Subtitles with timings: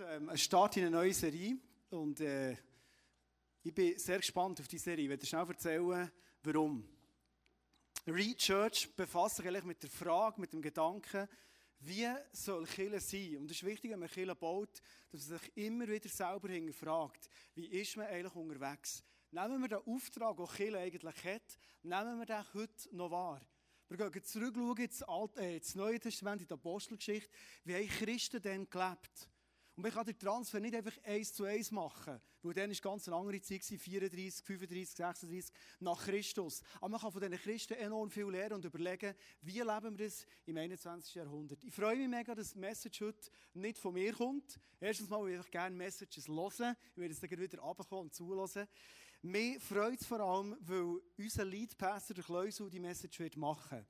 [0.00, 1.56] ähm, ein Start in eine neue Serie
[1.90, 2.56] und äh,
[3.62, 5.04] ich bin sehr gespannt auf die Serie.
[5.04, 6.10] Ich werde schnell erzählen,
[6.42, 6.86] warum.
[8.06, 11.28] Read Church befasst sich eigentlich mit der Frage, mit dem Gedanken,
[11.80, 13.38] wie soll Kirche sein?
[13.38, 14.80] Und es ist wichtig, wenn man Kirche baut,
[15.10, 19.02] dass man sich immer wieder selber hinterfragt, wie ist man eigentlich unterwegs?
[19.30, 23.40] Nehmen wir den Auftrag, den Kirche eigentlich hat, nehmen wir den heute noch wahr?
[23.88, 27.30] Wir gehen zurückschauen ins, Alte, äh, ins Neue Testament, in die Apostelgeschichte.
[27.64, 29.28] Wie haben Christen denn gelebt?
[29.76, 33.06] Und man kann den Transfer nicht einfach eins zu eins machen, weil dann ist ganz
[33.08, 36.62] eine andere Zeit, 34, 35, 36 nach Christus.
[36.76, 40.26] Aber man kann von diesen Christen enorm viel lernen und überlegen, wie leben wir das
[40.46, 41.14] im 21.
[41.16, 41.62] Jahrhundert.
[41.62, 44.58] Ich freue mich mega, dass die Message heute nicht von mir kommt.
[44.80, 46.74] Erstens mal, weil ich gerne Messages hören.
[46.92, 48.66] Ich werde es dann wieder runterkommen und zulassen.
[49.20, 53.80] Mir freut es vor allem, weil unser Leadpastor, der Kleusel, die Message wird machen.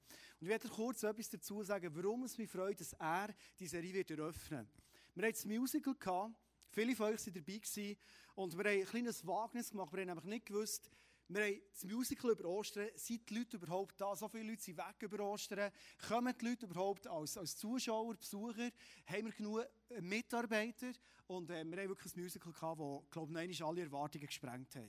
[0.40, 3.94] Und ich werde kurz etwas dazu sagen, warum es mich freut, dass er diese Serie
[3.94, 4.85] wird eröffnen wird.
[5.16, 6.34] Wir hatten ein Musical,
[6.68, 7.96] viele von euch waren dabei
[8.34, 9.90] und wir haben ein kleines Wagnis gemacht.
[9.94, 10.90] Wir haben nämlich nicht gewusst,
[11.28, 14.14] wir haben das Musical über Ostern, sind die Leute überhaupt da?
[14.14, 15.72] So viele Leute sind weg über Ostern.
[16.06, 18.70] Kommen die Leute überhaupt als, als Zuschauer, Besucher?
[19.06, 20.92] Haben wir genug äh, Mitarbeiter?
[21.28, 24.82] Und äh, wir haben wirklich ein Musical gehabt, das, glaube ich, alle Erwartungen gesprengt hat.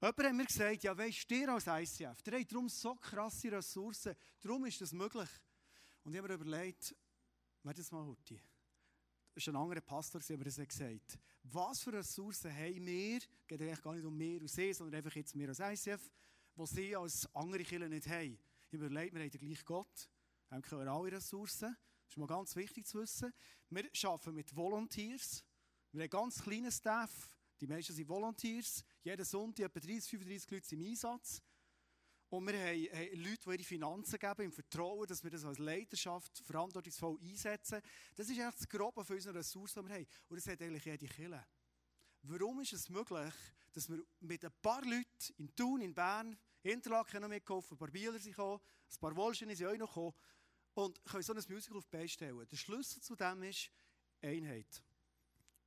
[0.00, 4.14] Jemand hat mir gesagt, ja, weisst du, als ICF, der hat darum so krasse Ressourcen,
[4.40, 5.30] darum ist das möglich.
[6.04, 6.94] Und ich habe mir überlegt,
[7.64, 8.40] warte das mal, Hutti
[9.36, 13.82] ist ein anderer Pastor, der das gesagt Was für Ressourcen haben wir, es geht eigentlich
[13.82, 16.10] gar nicht um mehr und sie, sondern einfach jetzt mehr als ICF,
[16.56, 18.38] die sie als andere Kirchen nicht haben.
[18.68, 20.10] Ich überlege, wir haben den gleichen Gott,
[20.50, 21.76] haben alle Ressourcen.
[22.04, 23.32] Das ist mal ganz wichtig zu wissen.
[23.68, 25.44] Wir arbeiten mit Volunteers.
[25.92, 27.30] Wir haben ganz kleinen Staff.
[27.60, 28.84] Die meisten sind Volunteers.
[29.02, 31.42] Jeden Sonntag etwa 30, 35 Leute im Einsatz.
[32.28, 35.58] Und wir haben, haben Leute, die ihre Finanzen geben, im Vertrauen, dass wir das als
[35.58, 37.80] Leidenschaft verantwortungsvoll einsetzen.
[38.14, 40.06] Das ist eigentlich das Grobe von unseren Ressourcen, die wir haben.
[40.28, 41.46] Und das hat eigentlich jede Kirche.
[42.22, 43.34] Warum ist es möglich,
[43.72, 47.90] dass wir mit ein paar Leuten in Thun, in Bern, Interlaken noch mitgeholfen, ein paar
[47.90, 48.60] Bieler sind gekommen,
[48.90, 50.14] ein paar Wolschen sind auch noch gekommen
[50.74, 52.48] und können so ein Musical auf die Beine stellen.
[52.50, 53.70] Der Schlüssel zu dem ist
[54.20, 54.82] Einheit.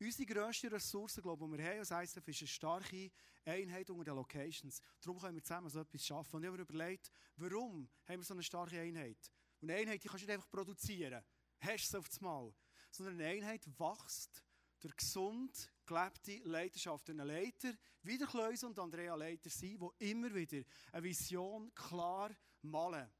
[0.02, 3.12] Unsere grösste Ressource, glaube ich, die wir haben als ISF, ist eine starke
[3.44, 4.82] Einheit unter den Locations.
[5.02, 6.38] Darum können wir zusammen so etwas schaffen.
[6.38, 9.18] Und ich habe mir überlegt, warum haben wir so eine starke Einheit?
[9.60, 11.22] Und eine Einheit die kannst du nicht einfach produzieren.
[11.60, 12.54] Hast du es auf das Mal.
[12.92, 14.42] Sondern eine Einheit wächst
[14.80, 17.10] durch gesund gelebte Leiterschaft.
[17.10, 17.74] Ein Leiter,
[18.04, 22.32] wie der Kleus und Andrea Leiter sind, die immer wieder eine Vision klar
[22.62, 23.12] malen.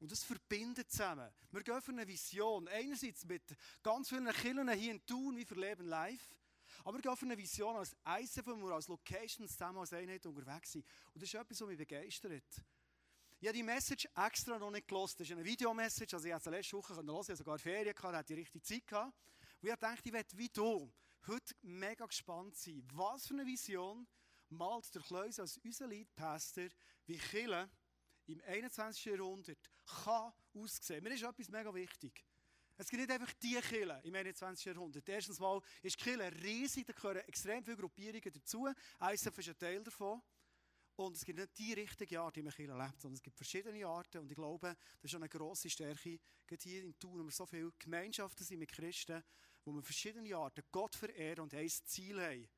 [0.00, 1.28] Und das verbindet zusammen.
[1.50, 2.68] Wir gehen für eine Vision.
[2.68, 3.42] Einerseits mit
[3.82, 6.36] ganz vielen Kindern hier in Thun, wie für Leben live.
[6.84, 10.24] Aber wir gehen für eine Vision als ICF, wo wir als Location zusammen als Einheit
[10.24, 10.84] unterwegs sind.
[11.12, 12.44] Und das ist etwas, was mich begeistert.
[13.40, 15.14] Ich habe die Message extra noch nicht gelesen.
[15.18, 16.14] Das ist eine Videomessage.
[16.14, 18.62] Also ich habe es letzte Woche hören, ich habe sogar Ferien gehabt, hatte die richtige
[18.62, 19.14] Zeit gehabt.
[19.60, 20.92] Und ich dachte, ich werde wie du
[21.26, 22.82] heute mega gespannt sein.
[22.94, 24.06] Was für eine Vision
[24.48, 26.68] malt der Kleus als unser Leadpastor,
[27.06, 27.68] wie Kille
[28.28, 29.04] im 21.
[29.06, 29.58] Jahrhundert
[30.04, 31.02] kann aussehen.
[31.02, 32.24] Mir ist etwas mega wichtig.
[32.76, 34.66] Es gibt nicht einfach die Kille im 21.
[34.66, 35.08] Jahrhundert.
[35.08, 38.68] Erstens mal ist die Kille riesig, da gehören extrem viele Gruppierungen dazu.
[39.12, 40.22] ISF ist ein Teil davon.
[40.94, 43.86] Und es gibt nicht die richtige Art, wie man Kirche lebt, sondern es gibt verschiedene
[43.86, 44.18] Arten.
[44.18, 47.46] Und ich glaube, das ist eine grosse Stärke, gerade hier in Thun, wo wir so
[47.46, 49.22] viele Gemeinschaften sind mit Christen,
[49.64, 52.48] wo wir verschiedene Arten Gott verehren und ein Ziel haben,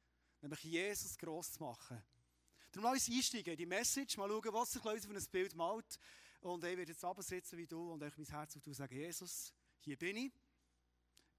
[0.41, 2.03] nämlich Jesus gross zu machen.
[2.73, 5.57] Darum lass uns einsteigen in die Message, mal schauen, was sich Leute für ein Bild
[5.57, 5.99] malt.
[6.41, 9.97] Und ich werde jetzt sitzen wie du und euch mein Herz auf sagen, Jesus, hier
[9.97, 10.33] bin ich.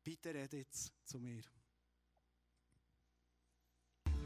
[0.04, 1.42] Bitte rede jetzt zu mir.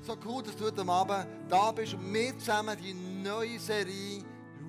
[0.01, 4.23] So cool, dass du heute Abend da bist und wir zusammen die neue Serie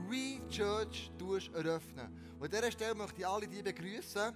[0.08, 1.10] Re-Church
[1.52, 2.36] eröffnen.
[2.38, 4.32] Und an dieser Stelle möchte ich alle die begrüßen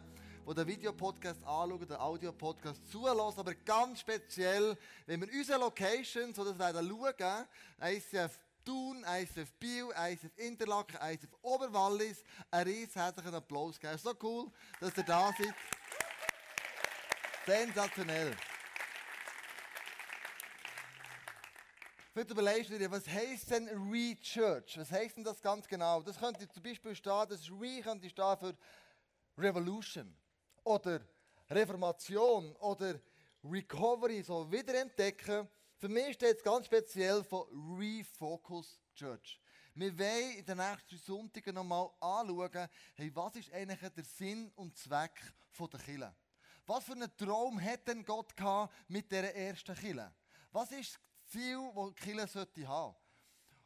[0.47, 6.45] die den Videopodcast anschauen, den Audiopodcast zulassen, aber ganz speziell, wenn wir unsere Locations, so
[6.45, 7.47] das werden schauen,
[7.83, 13.97] ICF Thun, ICF Biel, ICF Interlaken, ICF Oberwallis, einen riesen herzlichen Applaus geben.
[13.99, 15.55] So cool, dass ihr da seid.
[17.47, 18.37] Sensationell.
[22.13, 24.79] Vielleicht überlegst du dir, was heisst denn Re-Church?
[24.79, 26.03] Was heisst denn das ganz genau?
[26.03, 28.55] Das könnte zum Beispiel stehen, das Re könnte stehen für
[29.39, 30.20] Revolution
[30.71, 31.01] oder
[31.51, 33.01] Reformation oder
[33.43, 35.49] Recovery, so wiederentdecken.
[35.77, 37.45] Für mich steht es ganz speziell von
[37.77, 39.41] Refocus Church.
[39.75, 44.77] Wir wollen in den nächsten Sonntagen nochmal anschauen, hey, was ist eigentlich der Sinn und
[44.77, 45.21] Zweck
[45.59, 46.15] der Kirche?
[46.67, 48.33] Was für einen Traum hat denn Gott
[48.87, 50.13] mit dieser ersten Kirche?
[50.53, 52.95] Was ist das Ziel, das die Kirche sollte haben?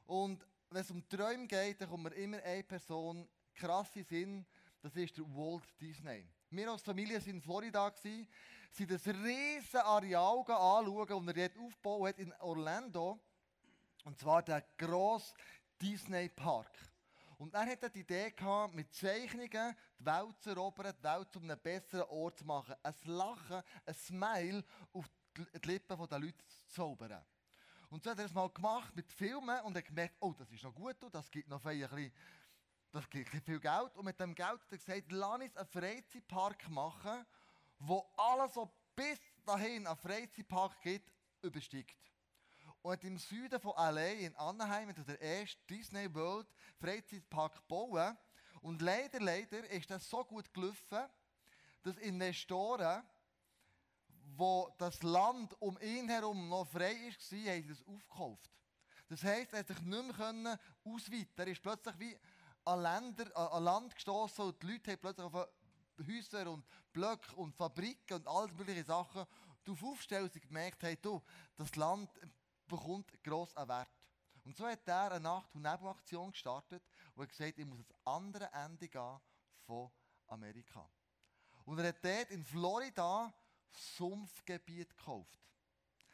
[0.06, 4.46] Und wenn es um Träume geht, dann kommt mir immer eine Person krass in Sinn,
[4.80, 6.26] das ist der Walt Disney.
[6.56, 7.92] Wir als Familie waren in Florida.
[8.00, 13.18] sind das riesige Areal anschauen, das er dort aufgebaut hat in Orlando.
[14.04, 15.34] Und zwar der grosse
[15.82, 16.70] Disney Park.
[17.38, 21.40] Und er hatte die Idee gehabt, mit Zeichnungen die Welt zu erobern, die Welt zu
[21.40, 22.76] einem besseren Ort zu machen.
[22.84, 27.24] Ein Lachen, ein Smile auf die Lippen der Leute zu zaubern.
[27.90, 30.62] Und so hat er es mal gemacht mit Filmen und hat gemerkt, oh, das ist
[30.62, 32.12] noch gut, das gibt noch ein bisschen,
[32.94, 33.96] das gibt viel Geld.
[33.96, 37.26] Und mit dem Geld hat er gesagt, lass uns einen Freizeitpark machen,
[37.80, 41.12] wo alles, was bis dahin einen Freizeitpark gibt,
[41.42, 41.98] übersteigt.
[42.82, 46.46] Und im Süden von LA, in Anaheim, hat der erste Disney World
[46.78, 48.16] Freizeitpark gebaut.
[48.60, 51.08] Und leider, leider ist das so gut gelaufen,
[51.82, 53.02] dass Investoren,
[54.36, 58.50] wo das Land um ihn herum noch frei war, haben das aufgekauft.
[59.08, 61.32] Das heisst, er konnte sich nicht mehr ausweiten.
[61.36, 62.18] Er ist plötzlich wie
[62.64, 65.48] an, Länder, an Land gestoßen und die Leute haben plötzlich auf
[66.06, 69.26] Häuser und Blöcke und Fabriken und all mögliche Sachen
[69.64, 71.22] darauf aufgestellt und gemerkt haben, du,
[71.56, 72.10] das Land
[72.66, 73.90] bekommt gross an Wert.
[74.44, 76.82] Und so hat er eine Nacht- und Nebelaktion gestartet
[77.14, 79.20] und hat gesagt, ich muss ans andere Ende gehen
[79.66, 79.90] von
[80.26, 80.88] Amerika.
[81.64, 83.32] Und er hat dort in Florida
[83.70, 85.40] Sumpfgebiet gekauft.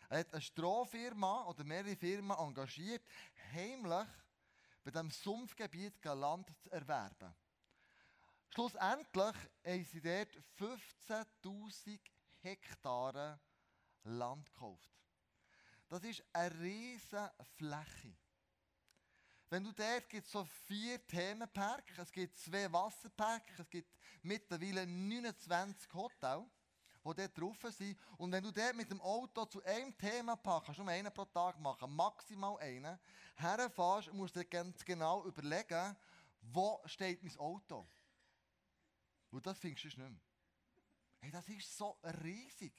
[0.09, 3.03] Er hat eine Strohfirma oder mehrere Firmen engagiert,
[3.53, 4.09] heimlich
[4.83, 7.35] bei diesem Sumpfgebiet Land zu erwerben.
[8.49, 12.01] Schlussendlich haben sie dort 15.000
[12.41, 13.39] Hektare
[14.05, 14.91] Land gekauft.
[15.89, 18.17] Das ist eine riesige Fläche.
[19.49, 24.87] Wenn du dort gibt es so vier Themenparks, es gibt zwei Wasserparks, es gibt mittlerweile
[24.87, 26.47] 29 Hotels,
[27.05, 27.99] die dort drauf sind.
[28.19, 31.25] Und wenn du dort mit dem Auto zu einem Themenpark, kannst du nur einen pro
[31.25, 32.99] Tag machen, maximal einen,
[33.37, 35.97] herfährst, musst du dir ganz genau überlegen,
[36.43, 37.87] wo steht mein Auto.
[39.31, 40.21] Und das findest du nicht mehr.
[41.21, 42.73] Hey, das ist so riesig.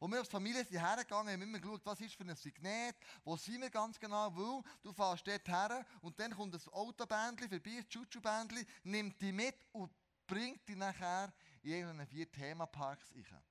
[0.00, 2.96] Wo wir als Familie sind hergegangen, haben wir immer geschaut, was ist für ein Signet,
[3.22, 7.48] wo sind wir ganz genau, weil du fährst dort her und dann kommt das Autobändchen
[7.48, 9.92] vorbei, das Chuchu-Bändchen, nimmt die mit und
[10.26, 11.32] bringt die nachher
[11.62, 13.44] in irgendeinen vier Themaparks rein.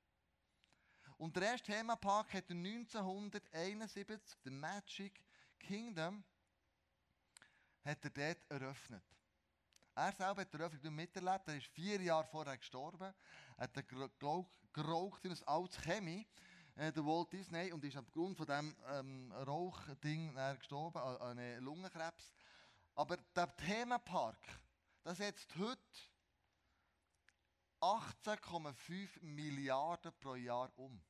[1.24, 5.24] Und der erste Themapark hat 1971, der Magic
[5.58, 6.22] Kingdom,
[7.86, 9.06] hat er dort eröffnet.
[9.96, 13.14] Er selber hat die Eröffnung miterlebt, er ist vier Jahre vorher gestorben,
[13.56, 13.88] Er hat
[14.74, 16.28] geraucht in ein altes Chemie,
[16.76, 22.34] äh, der Walt Disney, und ist aufgrund von diesem ähm, Rauchding gestorben, an äh, Lungenkrebs.
[22.96, 24.46] Aber der Themenpark,
[25.04, 25.80] das setzt heute
[27.80, 31.02] 18,5 Milliarden pro Jahr um.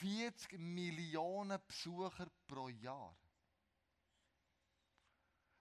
[0.00, 3.16] 40 Millionen Besucher pro Jahr.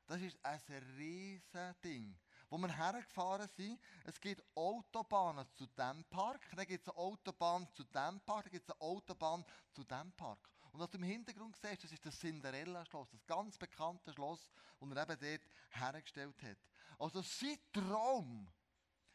[0.08, 0.62] Das ist ein
[0.98, 2.18] riesiges Ding.
[2.50, 7.68] Wo wir hergefahren sind, es gibt Autobahnen zu diesem Park, dann gibt es eine Autobahn
[7.74, 9.44] zu diesem Park, dann gibt es eine Autobahn
[9.74, 10.48] zu diesem Park.
[10.72, 14.90] Und was du im Hintergrund siehst, das ist das Cinderella-Schloss, das ganz bekannte Schloss, das
[14.90, 16.58] er eben dort hergestellt hat.
[17.00, 18.48] Also sein Traum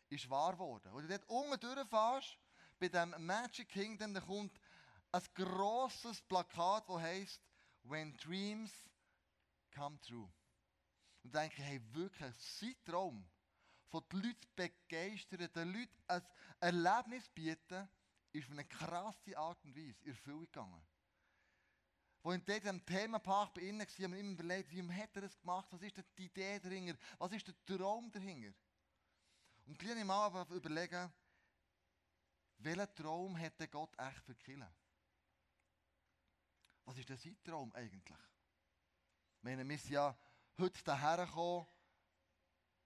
[0.09, 0.91] ist wahr geworden.
[0.93, 2.39] Wenn du dort unten durchfährst,
[2.81, 4.60] bei dem Magic Kingdom, dann kommt
[5.12, 7.41] ein grosses Plakat, das heißt
[7.85, 8.73] When Dreams
[9.75, 10.31] Come True.
[11.23, 13.29] Und denke, hey, wirklich, sein Traum,
[13.89, 16.23] von den Leuten begeistern, den Leuten ein
[16.61, 17.89] Erlebnis bieten,
[18.33, 20.87] ist auf eine krasse Art und Weise in Erfüllung gegangen.
[22.23, 25.38] Wo in diesem Themenpark bei ihnen war, haben wir immer überlegt, wie hat er das
[25.40, 28.55] gemacht, was ist die Idee dahinter, was ist der Traum dahinter.
[29.67, 31.12] Und kleine Mal aber überlegen,
[32.59, 34.71] welchen Traum hätte Gott echt für Kille?
[36.90, 38.18] Was ist denn sein Traum eigentlich?
[39.37, 40.18] Ich meine, wir sind ja
[40.59, 41.64] heute daher gekommen,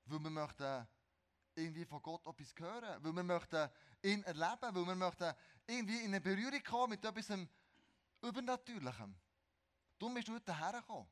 [0.04, 0.86] weil wir möchten
[1.54, 3.70] irgendwie von Gott etwas hören, weil wir möchten
[4.02, 5.32] ihn erleben, weil wir möchten
[5.66, 7.48] irgendwie in eine Berührung kommen mit etwas
[8.20, 9.16] Übernatürlichem.
[9.98, 11.08] Darum bist du heute hergekommen.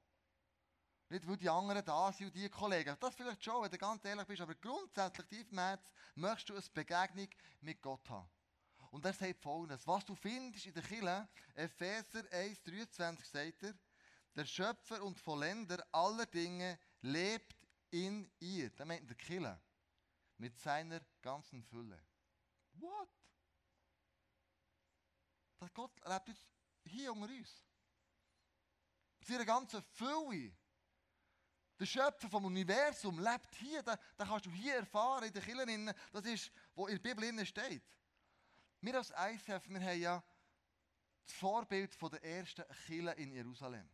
[1.08, 2.94] Nicht, weil die anderen da sind und die Kollegen.
[3.00, 6.54] Das vielleicht schon, wenn du ganz ehrlich bist, aber grundsätzlich, tief im Herzen, möchtest du
[6.56, 7.28] eine Begegnung
[7.62, 8.28] mit Gott haben.
[8.92, 13.74] Und er sagt folgendes, was du findest in der Kirche, Epheser 1,23 sagt er,
[14.36, 17.56] der Schöpfer und Vollender aller Dinge lebt
[17.90, 18.68] in ihr.
[18.76, 19.58] Da meint der Killer.
[20.36, 21.98] Mit seiner ganzen Fülle.
[22.74, 23.08] What?
[25.58, 26.46] Das Gott lebt jetzt
[26.84, 27.64] hier unter uns.
[29.24, 30.54] Seine ganze Fülle.
[31.78, 33.82] Der Schöpfer vom Universum lebt hier.
[33.82, 35.94] Das, das kannst du hier erfahren in den Kirchen.
[36.12, 37.82] Das ist, wo in der Bibel steht.
[38.82, 40.24] Wir als ICF, wir haben ja
[41.24, 43.88] das Vorbild von der ersten Kirche in Jerusalem.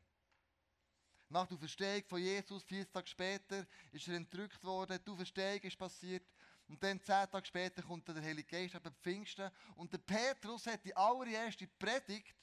[1.28, 5.76] Nach der Verstehung von Jesus, vier Tage später, ist er entrückt worden, die Verstehung ist
[5.76, 6.26] passiert.
[6.68, 9.50] Und dann zehn Tage später kommt der Heilige Geist ab Pfingsten.
[9.76, 12.34] Und der Petrus hat die allererste Predigt.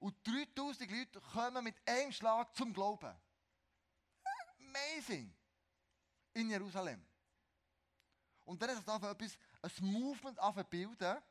[0.00, 3.18] Und 3000 Leute kommen mit einem Schlag zum Glauben.
[4.58, 5.34] Amazing!
[6.34, 7.02] In Jerusalem.
[8.44, 11.22] Und dann hat es etwas, ein Movement bilden,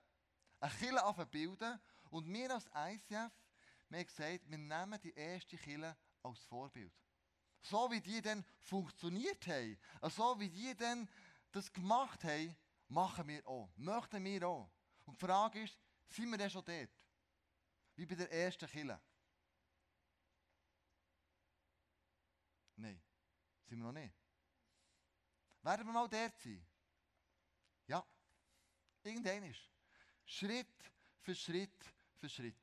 [0.60, 1.80] eine Kille bilden.
[2.10, 3.32] Und wir als ICF,
[3.90, 6.94] wir haben gesagt, wir nehmen die erste Kille als Vorbild.
[7.62, 9.78] So wie die dann funktioniert haben,
[10.10, 11.10] so wie die dann
[11.52, 12.56] das gemacht haben,
[12.88, 13.70] machen wir auch.
[13.76, 14.72] Möchten wir auch.
[15.06, 16.90] Und die Frage ist, sind wir denn schon dort?
[17.96, 19.00] Wie bei der ersten Kille?
[22.76, 23.02] Nein,
[23.66, 24.16] sind wir noch nicht.
[25.62, 26.66] Werden wir mal dort sein?
[27.88, 28.06] Ja,
[29.04, 29.70] irgendein ist.
[30.30, 30.68] Schritt
[31.22, 31.86] für Schritt
[32.20, 32.56] für Schritt.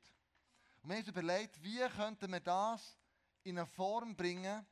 [0.81, 2.97] Und wir haben uns überlegt, wie könnten wir das
[3.43, 4.65] in eine Form bringen,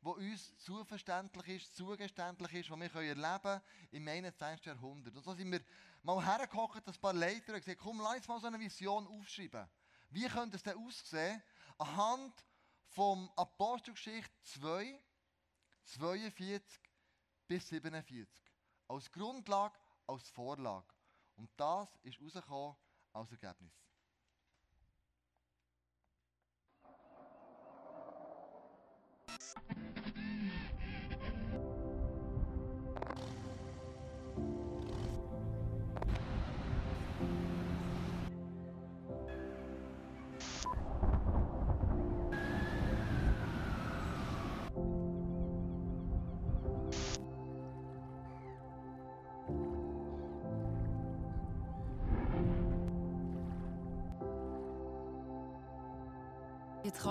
[0.00, 3.60] wo uns zuverständlich ist, zugeständlich ist, was wir erleben können
[3.90, 4.64] im 21.
[4.64, 5.16] Jahrhundert.
[5.16, 5.60] Und so sind wir
[6.04, 9.68] mal hergekocht, ein paar Leiter und gesagt, komm, lass uns mal so eine Vision aufschreiben.
[10.10, 11.42] Wie könnte es denn aussehen?
[11.78, 12.44] Anhand
[12.86, 15.02] vom Apostelgeschichte 2,
[15.84, 16.80] 42
[17.48, 18.28] bis 47.
[18.86, 20.99] Als Grundlage, als Vorlage.
[21.40, 22.76] Und das ist rausgekommen
[23.14, 23.72] als Ergebnis.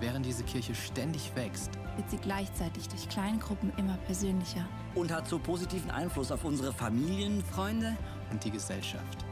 [0.00, 4.66] Während diese Kirche ständig wächst, wird sie gleichzeitig durch Kleingruppen immer persönlicher.
[4.94, 7.44] Und hat so positiven Einfluss auf unsere Familien.
[7.44, 7.96] Freunde,
[8.30, 9.24] und die Gesellschaft.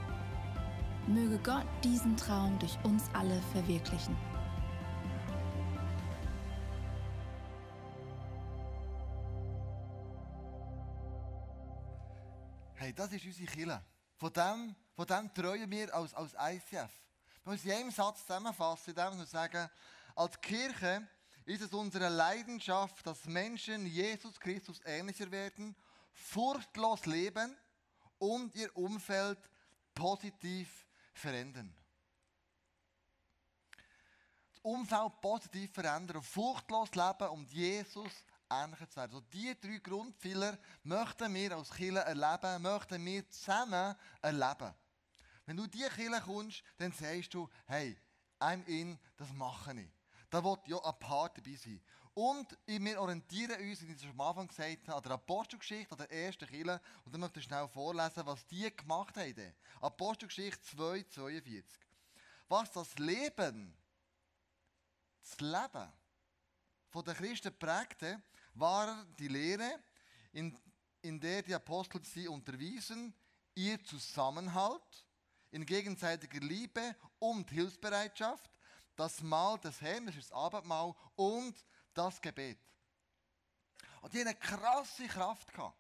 [1.07, 4.15] Möge Gott diesen Traum durch uns alle verwirklichen.
[12.75, 13.81] Hey, das ist unsere Kille.
[14.17, 16.91] Von dem, von dem treuen wir als, als ICF.
[17.45, 19.71] Wir müssen in einem Satz zusammenfassen, indem wir sagen,
[20.19, 21.07] als Kirche
[21.45, 25.77] ist es unsere Leidenschaft, dass Menschen Jesus Christus ähnlicher werden,
[26.13, 27.57] furchtlos leben
[28.19, 29.39] und ihr Umfeld
[29.95, 31.73] positiv verändern.
[34.51, 38.13] Das Umfeld positiv verändern, furchtlos leben und Jesus
[38.51, 39.13] ähnlicher zu werden.
[39.13, 44.75] So diese drei Grundpfeiler möchten wir als Kirche erleben, möchten wir zusammen erleben.
[45.47, 47.97] Wenn du in diese Kirche kommst, dann sagst du, hey,
[48.41, 49.98] I'm in, das mache ich.
[50.31, 51.81] Da wird ja ein Part dabei sein.
[52.15, 55.99] Und wir orientieren uns, wie ich schon am Anfang gesagt habe, an der Apostelgeschichte, an
[55.99, 56.81] der ersten Kirche.
[57.05, 59.55] Und dann möchte ich schnell vorlesen, was die gemacht haben.
[59.81, 61.79] Apostelgeschichte 2, 42.
[62.49, 63.77] Was das Leben,
[65.23, 65.93] das Leben
[66.89, 68.21] von den Christen prägte,
[68.55, 69.79] war die Lehre,
[70.33, 70.59] in,
[71.03, 73.15] in der die Apostel sie unterwiesen,
[73.55, 75.07] ihr Zusammenhalt
[75.51, 78.51] in gegenseitiger Liebe und Hilfsbereitschaft,
[78.99, 81.55] das Mahl des Herrn, das ist das Abendmahl, und
[81.95, 82.59] das Gebet.
[84.01, 85.53] Und die hatten eine krasse Kraft.
[85.53, 85.79] Gehabt.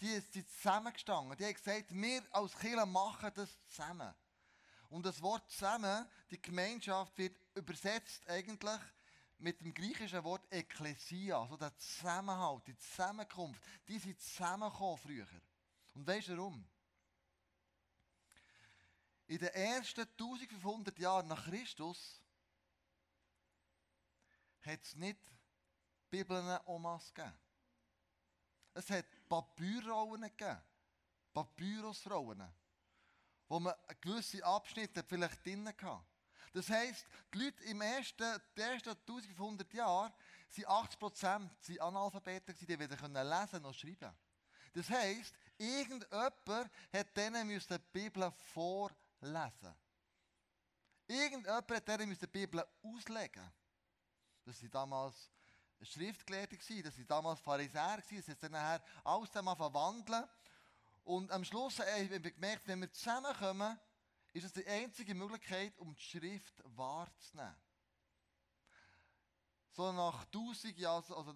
[0.00, 1.36] Die sind zusammengestanden.
[1.36, 4.14] Die haben gesagt, wir als Kirche machen das zusammen.
[4.88, 8.80] Und das Wort zusammen, die Gemeinschaft wird übersetzt eigentlich
[9.38, 15.26] mit dem griechischen Wort Ekklesia, so der Zusammenhalt, die Zusammenkunft, die sind zusammengekommen früher.
[15.94, 16.68] Und weißt du warum?
[19.26, 22.19] In den ersten 1500 Jahren nach Christus
[24.62, 25.18] hat es nicht
[26.10, 27.38] Bibeln masse gegeben.
[28.74, 30.62] Es hat Papyrrollen gegeben.
[31.32, 32.52] Papyrusrollen.
[33.48, 36.04] Wo man gewisse Abschnitte vielleicht drin hatte.
[36.52, 40.12] Das heisst, die Leute im ersten, ersten 1500 Jahren
[40.48, 41.48] sind 80%
[41.80, 44.12] Analphabeten, die weder lesen noch schreiben
[44.72, 49.74] Das heisst, irgendjemand hat denen die Bibel vorlesen.
[51.06, 53.52] Irgendjemand hat denen die Bibel auslegen.
[54.44, 55.30] Das waren damals
[55.82, 60.24] Schriftgelehrte, das waren damals Pharisäer, das ist dann nachher alles verwandeln.
[61.04, 63.78] Und am Schluss haben wir gemerkt, wenn wir zusammenkommen,
[64.32, 67.56] ist es die einzige Möglichkeit, um die Schrift wahrzunehmen.
[69.72, 71.34] So nach 1000 Jahren, also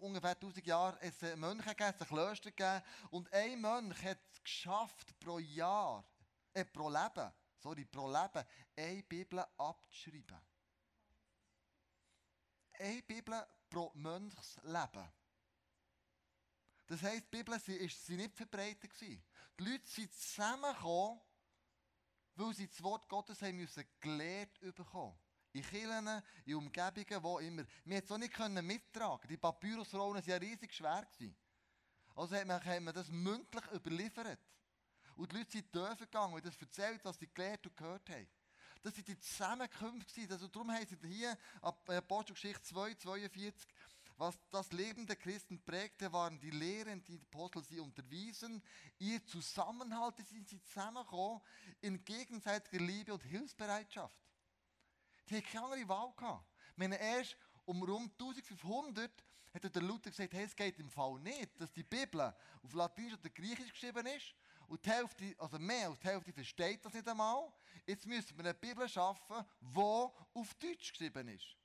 [0.00, 2.82] ungefähr 1000 Jahren, hat es Mönche gegeben, es Klöster gegeben.
[3.10, 6.04] Und ein Mönch hat es geschafft, pro Jahr,
[6.52, 10.49] äh, pro Leben, sorry, pro Leben, eine Bibel abzuschreiben.
[12.80, 15.12] Eine Bibel pro Mönchsleben.
[16.86, 18.90] Das heisst, die Bibel war nicht verbreitet.
[19.02, 19.22] Die
[19.58, 21.20] Leute sind zusammengekommen,
[22.36, 25.14] weil sie das Wort Gottes haben müssen gelehrt bekommen.
[25.52, 27.66] In Kirchen, in Umgebungen, wo immer.
[27.84, 29.28] Wir konnten es auch nicht mittragen.
[29.28, 31.06] Die Papyrusrollen waren ja riesig schwer.
[32.14, 34.40] Also hat man, hat man das mündlich überliefert.
[35.16, 38.28] Und die Leute sind dürfen gegangen und das erzählt, was sie gelehrt und gehört haben.
[38.82, 40.26] Das waren die Zusammenkünfte.
[40.30, 43.68] Also darum heißt es hier, Apostelgeschichte 2, 42,
[44.16, 48.62] was das Leben der Christen prägte, waren die Lehren, die die Apostel sie unterwiesen.
[48.98, 51.40] Ihr Zusammenhalt, sind sie zusammengekommen
[51.80, 54.18] in gegenseitiger Liebe und Hilfsbereitschaft.
[55.28, 56.12] Die hatten keine andere Wahl.
[56.16, 56.44] Gehabt.
[56.76, 59.10] Meine, erst um rund 1500
[59.52, 62.20] hat der Luther gesagt, hey, es geht im Fall nicht, dass die Bibel
[62.62, 64.34] auf Latinisch oder Griechisch geschrieben ist
[64.70, 67.52] und die Hälfte, also mehr als die Hälfte versteht das nicht einmal.
[67.84, 71.56] Jetzt müssen wir eine Bibel schaffen, die auf Deutsch geschrieben ist.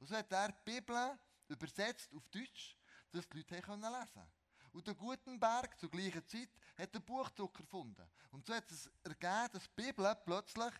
[0.00, 2.76] Und so hat er die Bibel übersetzt auf Deutsch,
[3.12, 4.32] dass die Leute lesen können.
[4.72, 8.10] Und der Gutenberg zur gleichen Zeit hat den Buchdruck erfunden.
[8.32, 10.74] Und so hat es ergeben, dass die Bibel plötzlich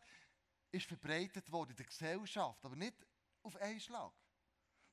[0.72, 3.06] ist verbreitet wurde in der Gesellschaft, aber nicht
[3.44, 4.12] auf einen Schlag.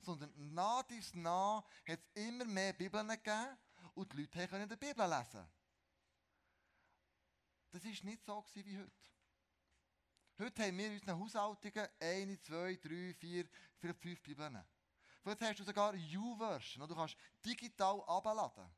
[0.01, 3.57] Sondern nach dies nach hat es immer mehr Bibeln gegeben
[3.95, 5.49] und die Leute können die Bibel lesen.
[7.73, 8.91] Das war nicht so wie heute.
[10.37, 14.63] Heute haben wir in unseren Haushaltungen eine, zwei, drei, vier, vielleicht fünf Bibeln.
[15.23, 18.69] Vielleicht hast du sogar eine U-Version, du kannst digital abladen.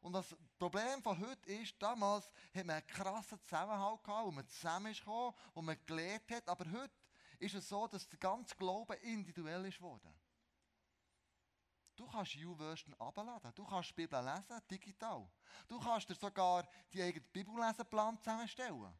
[0.00, 4.48] Und das Problem von heute ist, damals hat man einen krassen Zusammenhalt gehabt, wo man
[4.48, 6.48] zusammen ist wo man gelernt hat.
[6.48, 6.94] Aber heute
[7.40, 10.14] ist es so, dass der ganze Glaube individuell ist geworden.
[12.00, 13.52] Du kannst U-Version abladen.
[13.54, 15.28] Du kannst die Bibel lesen, digital.
[15.68, 18.94] Du kannst dir sogar die eigene Bibelleseplan zusammenstellen.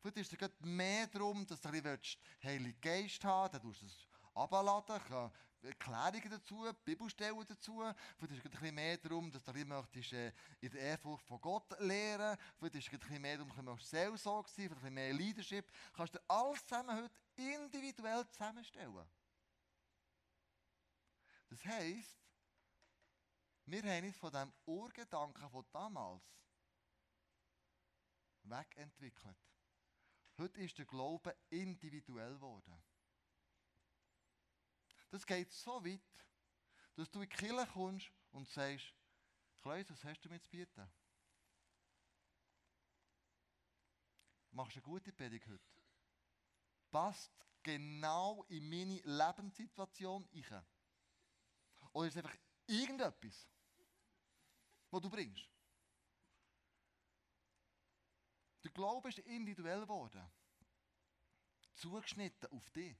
[0.00, 3.86] Vielleicht ist es mehr darum, dass du ein bisschen Heilige Geist haben dann tust du
[3.86, 7.82] es abladen, Erklärungen dazu, Bibelstellen dazu.
[8.18, 11.40] Vielleicht ist es ein mehr darum, dass du ein möchtest, äh, in der Ehrfurcht von
[11.40, 15.12] Gott lernen Vielleicht ist es ein mehr darum, dass du Seelsorge sein, vielleicht ein mehr
[15.12, 15.66] Leadership.
[15.66, 19.08] Du kannst dir alles zusammen heute individuell zusammenstellen.
[21.48, 22.23] Das heisst,
[23.66, 26.22] wir haben uns von dem Urgedanken von damals
[28.42, 29.38] wegentwickelt.
[30.36, 32.82] Heute ist der Glaube individuell geworden.
[35.10, 36.00] Das geht so weit,
[36.96, 38.92] dass du in die Kirche kommst und sagst,
[39.62, 40.92] Kleus, was hast du mir zu bieten?
[44.50, 45.82] Machst du eine gute Predigt heute?
[46.90, 50.66] Passt genau in meine Lebenssituation rein?
[51.92, 53.48] Oder ist es einfach irgendetwas?
[54.94, 55.50] Was du bringst.
[58.62, 60.30] Der Glaube ist individuell geworden.
[61.74, 62.96] Zugeschnitten auf dich.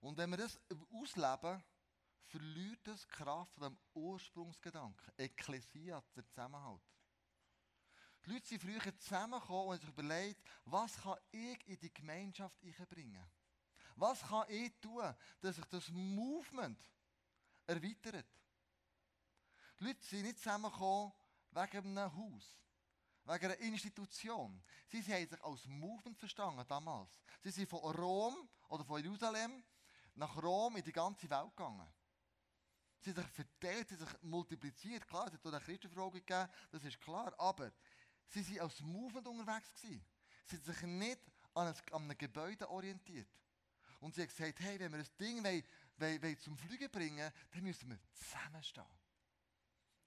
[0.00, 0.60] Und wenn wir das
[0.92, 1.64] ausleben,
[2.26, 5.12] verliert das Kraft von dem Ursprungsgedanken.
[5.16, 6.82] Ekklesia, der Zusammenhalt.
[8.24, 13.24] Die Leute sind früher zusammengekommen und sich überlegt, was kann ich in die Gemeinschaft bringen?
[13.94, 16.78] Was kann ich tun, dass sich das Movement
[17.66, 18.26] erweitert?
[19.78, 21.12] Die Leute sind nicht zusammengekommen
[21.50, 22.58] wegen einem Haus,
[23.24, 24.62] wegen einer Institution.
[24.88, 27.20] Sie haben sich als Movement verstanden damals.
[27.42, 29.62] Sie sind von Rom oder von Jerusalem
[30.14, 31.86] nach Rom in die ganze Welt gegangen.
[33.00, 35.06] Sie haben sich verteilt, sie haben sich multipliziert.
[35.06, 37.34] Klar, es hat auch eine Christenfrage gegeben, das ist klar.
[37.38, 37.70] Aber
[38.28, 39.72] sie waren als Movement unterwegs.
[39.74, 40.04] Gewesen.
[40.46, 41.20] Sie haben sich nicht
[41.54, 43.28] an einem, Gebäude orientiert.
[44.00, 45.64] Und sie hat gesagt, hey, wenn wir das Ding wollen,
[45.98, 49.05] wollen, wollen zum Fliegen bringen, dann müssen wir zusammenstehen.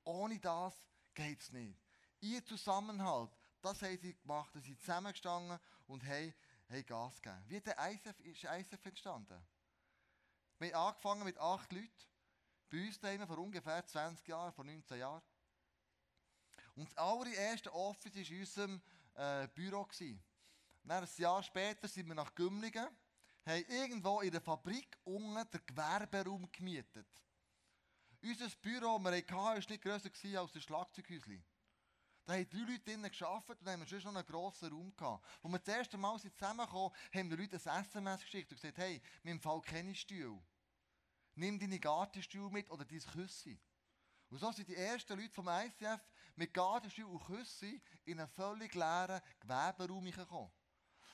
[0.04, 0.74] Ohne das
[1.14, 1.80] geht es nicht.
[2.22, 3.32] Ihr Zusammenhalt,
[3.62, 6.34] das haben sie gemacht, sie zusammengestanden und haben,
[6.70, 7.44] haben Gas gegeben.
[7.48, 9.42] Wie der ISF, ist ISF entstanden?
[10.60, 11.90] Wir haben angefangen mit acht Leuten,
[12.70, 15.22] bei uns daheim vor ungefähr 20 Jahren, vor 19 Jahren.
[16.76, 18.82] Und das allererste Office war in unserem
[19.16, 19.88] äh, Büro.
[20.84, 22.88] Dann, ein Jahr später sind wir nach Gümligen,
[23.46, 27.08] haben irgendwo in der Fabrik unten den Gewerberaum gemietet.
[28.22, 31.44] Unser Büro, das wir hatten, war nicht grösser als ein Schlagzeughäuschen.
[32.26, 35.26] Da haben drei Leute drinnen gearbeitet und haben schon noch einen grossen Raum gehabt.
[35.42, 39.02] Als wir das erste Mal zusammengekommen haben die Leute ein SMS geschickt und gesagt, hey,
[39.24, 40.40] wir Fall keine Stühle.
[41.36, 43.60] Nimm deine Gartenstühle mit oder dein Küssi.
[44.30, 46.02] Und so sind die ersten Leute vom ICF
[46.36, 50.52] mit Gartenstuhl und Küssi in einen völlig leeren Geweberaum gekommen.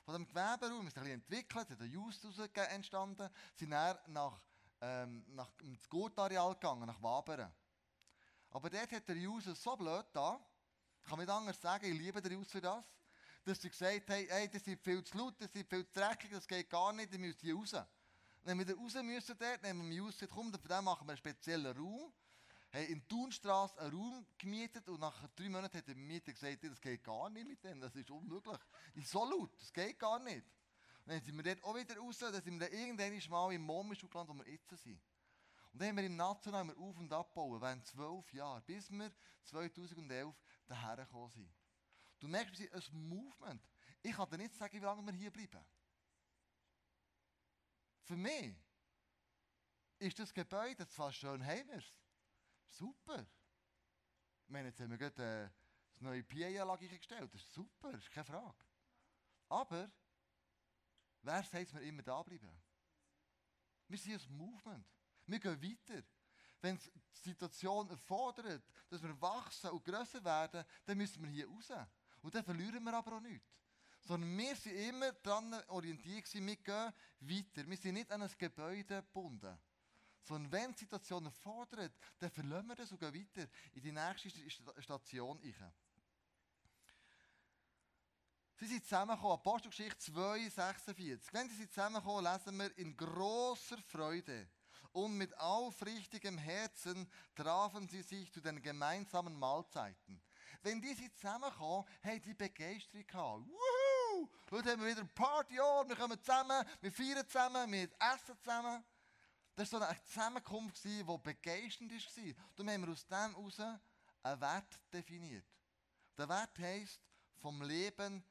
[0.03, 4.41] Von diesem Geweberaum ist ein bisschen entwickelt, ist ein Just entstanden, sind dann nach,
[4.85, 7.51] ähm, nach ins Gurtareal gegangen, nach Wabern.
[8.51, 10.39] Aber dort hat der User so blöd da,
[11.03, 12.85] kann nicht anders sagen, ich liebe den Jus für das,
[13.43, 16.31] dass sie gesagt haben, hey, das ist viel zu laut, das ist viel zu dreckig,
[16.31, 17.75] das geht gar nicht, ihr müsst hier raus.
[18.43, 22.13] Wenn wir raus müssen dort, nehmen wir Jus, komm, für machen wir einen speziellen Raum,
[22.71, 26.79] haben in Thunstrasse einen Raum gemietet und nach drei Monaten hat der Mieter gesagt, das
[26.79, 28.59] geht gar nicht mit dem, das ist unmöglich.
[28.93, 30.45] ist so laut, das geht gar nicht.
[31.05, 34.09] Und dann sind wir dort auch wieder raus, dann sind wir irgendwann mal im Momischuk
[34.09, 34.99] gelandet, wo wir jetzt sind.
[35.71, 39.11] Und dann haben wir im National auf- und abbauen, während zwölf Jahre, bis wir
[39.43, 41.53] 2011 daher gekommen sind.
[42.17, 43.61] Du merkst, wir sind ein Movement.
[44.01, 45.63] Ich kann dir nicht sagen, wie lange wir hier bleiben.
[48.01, 48.55] Für mich
[49.99, 51.85] ist das Gebäude zwar schön heimers,
[52.65, 53.27] super.
[54.43, 55.49] Ich meine, jetzt haben wir gerade äh,
[55.93, 58.65] das neue PA-Anlage gestellt, das ist super, das ist keine Frage.
[59.49, 59.91] Aber,
[61.25, 62.49] wer sagt, wir immer da bleiben?
[63.87, 64.85] Wir sind ein Movement.
[65.27, 66.03] Wir gehen weiter.
[66.61, 71.71] Wenn die Situation erfordert, dass wir wachsen und grösser werden, dann müssen wir hier raus.
[72.21, 73.47] Und dann verlieren wir aber auch nichts.
[74.01, 77.67] Sondern wir sind immer daran orientiert, wir gehen weiter.
[77.67, 79.57] Wir sind nicht an ein Gebäude gebunden.
[80.21, 84.81] Sondern wenn die Situation erfordert, dann verlassen wir das und gehen weiter in die nächste
[84.81, 85.39] Station.
[88.57, 91.33] Sie sind zusammengekommen, Apostelgeschichte 2, 46.
[91.33, 94.47] Wenn sie zusammenkommen, lesen wir in großer Freude
[94.93, 100.21] und mit aufrichtigem Herzen trafen sie sich zu den gemeinsamen Mahlzeiten.
[100.61, 103.45] Wenn die sind zusammenkommen, haben die Begeisterung gehabt.
[103.45, 104.29] Wuhu!
[104.49, 108.39] Heute haben wir wieder ein Party on, wir kommen zusammen, wir feiern zusammen, wir essen
[108.41, 108.85] zusammen.
[109.53, 112.33] Das war so eine Zusammenkunft, die begeisternd war.
[112.55, 115.45] Darum haben wir aus dem heraus einen Wert definiert.
[116.17, 117.01] Der Wert heisst,
[117.41, 118.23] vom Leben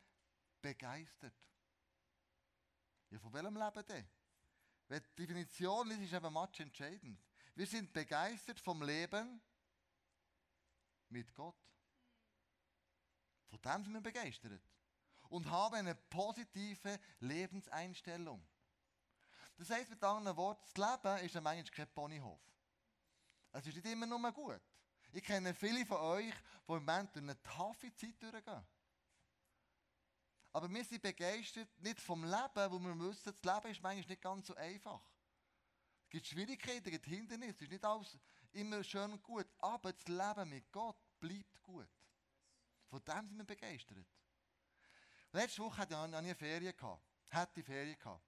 [0.65, 1.35] begeistert.
[3.11, 4.09] Ja, von welchem Leben denn?
[4.89, 7.23] Die Definition ist eben match entscheidend.
[7.55, 9.43] Wir sind begeistert vom Leben
[11.11, 11.55] mit Gott.
[13.51, 14.63] Von dem sind wir begeistert.
[15.29, 18.43] Und haben eine positive Lebenseinstellung.
[19.57, 22.41] Das heisst mit anderen Worten, das Leben ist manchmal kein Ponyhof.
[23.53, 24.63] Es ist nicht immer nur gut.
[25.13, 28.67] Ich kenne viele von euch, die im Moment durch eine taffe Zeit durchgehen.
[30.55, 34.23] Aber wir sind begeistert nicht vom Leben, wo wir wissen, das Leben ist manchmal nicht
[34.23, 35.01] ganz so einfach.
[36.05, 38.17] Es gibt Schwierigkeiten, es gibt Hindernisse, es ist nicht alles
[38.53, 39.49] immer schön und gut.
[39.59, 41.89] Aber das Leben mit Gott bleibt gut.
[42.87, 44.07] Von dem sind wir begeistert.
[45.33, 46.75] Letzte Woche hatte ich eine Ferien.
[47.31, 48.25] Hatte Ferien gehabt.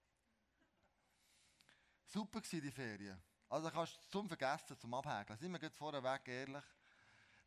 [2.06, 3.22] Super war die Ferien.
[3.48, 5.38] Also kannst du zum Vergessen, zum Abhäkeln.
[5.38, 6.64] Sind wir gerade vorweg ehrlich.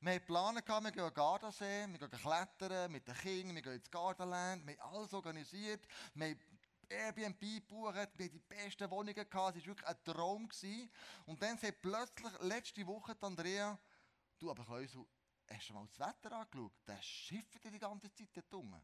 [0.01, 3.91] Wir hatten Pläne, wir gehen Gardasee, wir gehen klettern mit den Kindern, wir gehen ins
[3.91, 6.39] Gardaland, wir haben alles organisiert, wir haben
[6.87, 10.47] Airbnb gebucht, wir hatten die besten Wohnungen, gehabt, es war wirklich ein Traum.
[10.47, 10.89] Gewesen.
[11.25, 13.77] Und dann sagt plötzlich letzte Woche die Andrea,
[14.39, 15.05] du, aber Kleusel,
[15.49, 16.71] hast du mal das Wetter angeschaut?
[16.87, 18.81] Der schifft die ganze Zeit dort unten.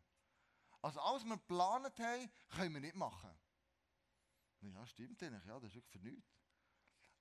[0.81, 3.31] Also alles, was wir geplant haben, können wir nicht machen.
[4.59, 6.29] Ja, stimmt eigentlich, ja, das ist wirklich für nichts.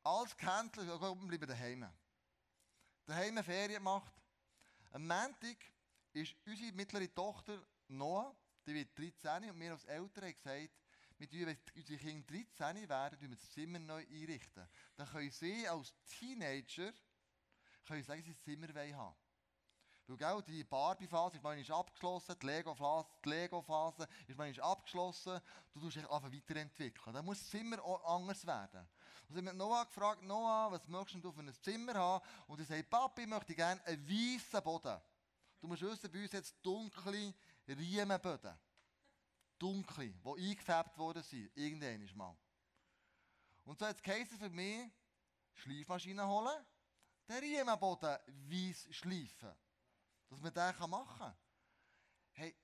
[0.02, 1.88] Alles gehandelt, ja, wir bleiben daheim.
[3.06, 4.14] Daheim Ferien gemacht.
[4.92, 5.58] Am Montag
[6.14, 8.34] ist unsere mittlere Tochter Noah,
[8.66, 10.70] die wird 13 und wir als Eltern haben gesagt,
[11.18, 14.66] mit wenn unsere Kinder 13 werden, wir das Zimmer neu einrichten.
[14.96, 16.92] Dann können sie als Teenager
[17.86, 19.14] können sagen, sie das Zimmer haben
[20.06, 23.64] weil gell, die Barbie-Phase ist manchmal abgeschlossen, die Lego-Phase Lego
[24.26, 25.40] ist manchmal abgeschlossen.
[25.72, 27.14] Du musst dich einfach weiterentwickeln.
[27.14, 28.86] Dann muss das Zimmer anders werden.
[29.28, 32.24] Und sie haben Noah gefragt, Noah, was möchtest du für ein Zimmer haben?
[32.46, 35.00] Und er sagt, Papi, ich möchte gerne einen weißen Boden.
[35.60, 37.34] Du musst wissen, bei uns jetzt dunkle
[37.66, 38.58] Riemenböden.
[39.58, 41.50] Dunkle, die eingefärbt worden sind.
[41.56, 42.37] Irgendwann mal.
[43.64, 44.90] Und so hat es geheißen für mich,
[45.54, 46.66] Schleifmaschine holen,
[47.28, 49.54] den Riemenboden weiss schleifen.
[50.28, 51.37] Dass man den machen kann.
[52.32, 52.54] Hey,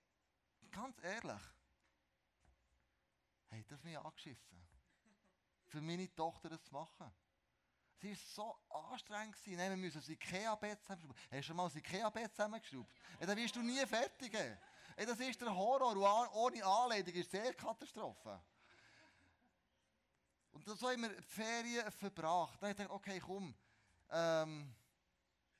[0.70, 1.42] ganz ehrlich,
[3.48, 4.68] hey, das hat mich angeschissen.
[5.70, 7.12] Für meine Tochter das zu machen.
[7.98, 9.36] Sie war so anstrengend.
[9.46, 11.16] Nein, wir müssen das Ikea-Bett zusammenschrauben.
[11.30, 12.92] Hast du schon mal das Ikea-Bett zusammengeschraubt?
[13.20, 14.32] Ja, dann wirst du nie fertig.
[14.32, 15.92] Ja, das ist der Horror.
[15.92, 15.98] Und
[16.34, 18.42] ohne Anleitung ist es sehr Katastrophe.
[20.52, 22.60] Und so haben wir die Ferien verbracht.
[22.60, 23.54] Dann habe ich gedacht, okay, komm,
[24.10, 24.74] ähm,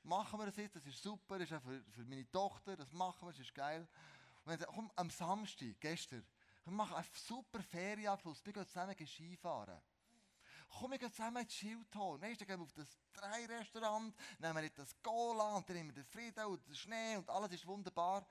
[0.02, 2.90] machen wir das jetzt, das ist super, das ist auch für, für meine Tochter, das
[2.92, 3.86] machen wir, das ist geil.
[4.44, 6.26] Und dann komm, am Samstag, gestern,
[6.64, 9.80] wir machen einen super Ferienabschluss, wir gehen zusammen Skifahren.
[10.70, 12.20] Komm, wir gehen zusammen ins Schildhorn.
[12.22, 16.02] Weißt, dann gehen wir auf das Drei-Restaurant, nehmen wir das Cola und dann nehmen wir
[16.02, 18.26] den Frieden und den Schnee und alles ist wunderbar.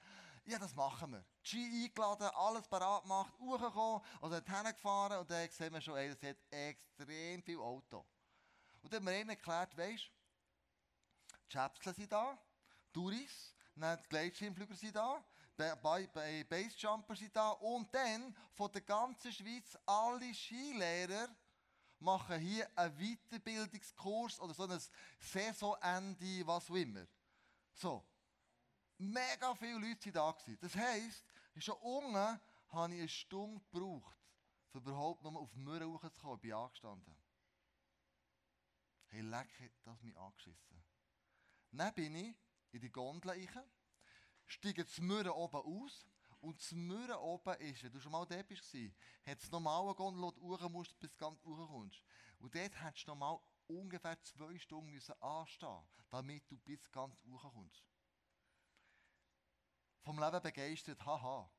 [0.45, 1.23] Ja, das machen wir.
[1.43, 6.07] Ski eingeladen, alles parat gemacht, hochgekommen, also dorthin gefahren und dann sehen wir schon, ey,
[6.07, 8.05] es hat extrem viel Auto.
[8.81, 12.37] Und dann haben wir ihnen erklärt, weisst du, die Schäpsle sind da,
[12.93, 15.23] Touris, dann die Gleitschirmflüger sind da,
[15.57, 21.27] die Basejumper sind da und dann von der ganzen Schweiz alle Skilehrer
[21.99, 24.79] machen hier einen Weiterbildungskurs oder so ein
[25.19, 27.05] Saisonende, was auch immer.
[27.73, 28.05] So.
[28.97, 30.53] Mega viele Leute waren da.
[30.59, 31.25] Das heisst,
[31.57, 34.17] schon unten habe ich eine Stunde gebraucht,
[34.73, 36.35] um überhaupt noch mal auf die Möhre hochzukommen.
[36.35, 37.15] Ich bin angestanden.
[39.07, 40.83] Hey, leck, hat das mich angeschissen.
[41.71, 42.35] Dann bin ich
[42.71, 43.71] in die Gondel rein,
[44.45, 46.05] steige das Möhre oben aus
[46.41, 48.75] und das Möhre oben ist, wenn du schon mal dort warst,
[49.25, 52.01] hat es normal eine Gondel, du musst, bis du ganz hochkommst.
[52.39, 57.83] Und dort hättest du normal ungefähr zwei Stunden müssen anstehen damit du bis ganz hochkommst.
[60.01, 61.49] Vom Leben begeistert, haha.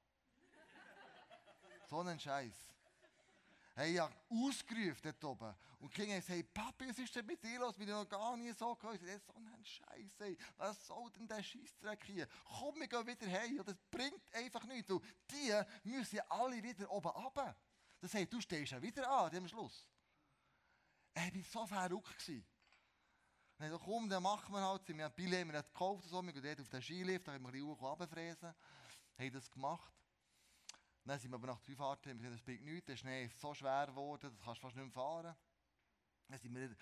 [1.89, 2.67] so ein Scheiß.
[3.81, 5.55] Hey, ich habe ausgerufen dort oben.
[5.79, 7.73] Und die Kinder haben gesagt, Papi, was ist denn mit dir los?
[7.73, 9.01] Ich bin noch gar nie so gehört.
[9.01, 10.37] Das ist so ein Scheiß, ey.
[10.59, 12.29] Was soll denn der Scheissdreck hier?
[12.45, 13.63] Komm, wir gehen wieder heim.
[13.65, 14.91] Das bringt einfach nichts.
[14.91, 17.57] Und die müssen ja alle wieder oben runter.
[18.03, 19.89] Das heißt, du stehst ja wieder an, am Schluss.
[21.15, 22.33] Ich war so verrückt.
[23.57, 24.87] Dann ich komm, dann machen wir halt.
[24.89, 26.13] Wir haben Billett, wir haben gekauft.
[26.13, 28.55] Wir gehen dort auf den Skilift, da haben wir ein bisschen runterfräsen.
[29.19, 30.00] Haben das gemacht.
[31.05, 33.55] Dann sind wir aber nach drei Fahrten, wir das bringt nichts, der Schnee ist so
[33.55, 35.35] schwer geworden, das kannst du fast nicht mehr fahren.
[36.29, 36.77] Dann sind wir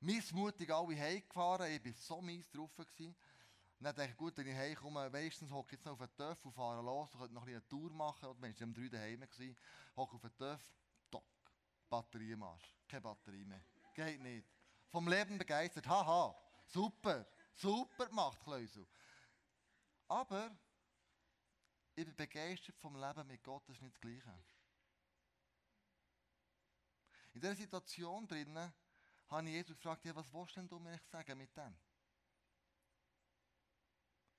[0.00, 2.70] missmutig alle heimgefahren, ich war so mies drauf.
[2.76, 3.16] Gewesen.
[3.80, 6.44] Dann dachte ich, gut, wenn ich heimkomme, meistens hocke ich jetzt noch auf den Töff
[6.44, 9.20] und fahre los, ich könnte noch eine Tour machen, oder wenn ich um drei daheim
[9.20, 9.56] war,
[9.96, 10.72] hocke auf den Töff,
[11.10, 11.24] tock,
[11.88, 12.44] Batterie im
[12.86, 14.46] keine Batterie mehr, geht nicht.
[14.88, 16.34] Vom Leben begeistert, haha,
[16.66, 18.86] super, super gemacht, Kleusel.
[20.08, 20.50] Aber
[21.96, 24.44] ich bin begeistert vom Leben mit Gott, das ist nicht das Gleiche.
[27.34, 28.72] In dieser Situation drinnen
[29.28, 31.76] habe ich Jesus gefragt, ja, was willst denn du mir sagen mit dem?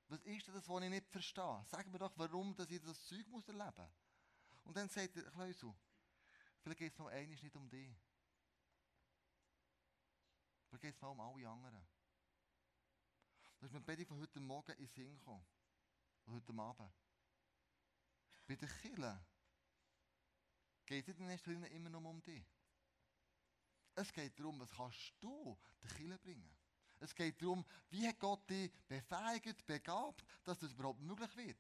[0.08, 1.64] Was ist das, was ich nicht verstehe?
[1.66, 4.64] Sag mir doch, warum dass ich das Zeug muss erleben muss.
[4.66, 5.74] Und dann sagt er, Kleusel,
[6.62, 7.96] vielleicht geht es noch einmal nicht um dich.
[10.68, 11.88] Vielleicht geht es mal um alle anderen.
[13.60, 15.46] Das ist mir beide von heute Morgen in den Sinn gekommen.
[16.26, 17.05] Oder heute Abend.
[18.48, 19.20] Bei den Kirchen
[20.86, 22.46] geht es in erster Linie immer nur um dich.
[23.96, 26.56] Es geht darum, was kannst du den Kirchen bringen.
[27.00, 31.58] Es geht darum, wie hat Gott dich befähigt, begabt, dass das überhaupt möglich wird.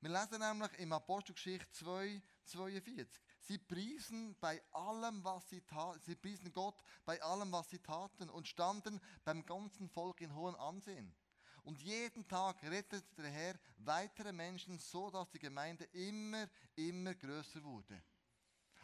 [0.00, 3.06] Wir lesen nämlich im Apostelgeschichte 2, 42.
[3.40, 5.62] Sie priesen bei allem, was sie
[6.00, 10.56] sie priesen Gott bei allem, was sie taten und standen beim ganzen Volk in hohem
[10.56, 11.14] Ansehen.
[11.62, 17.62] Und jeden Tag rettet der Herr weitere Menschen, so dass die Gemeinde immer, immer größer
[17.62, 18.02] wurde.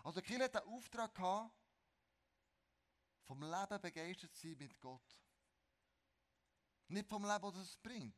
[0.05, 1.53] Also Kiel hat den Auftrag gehabt,
[3.25, 5.19] vom Leben begeistert zu sein mit Gott.
[6.89, 8.17] Nicht vom Leben, das es bringt.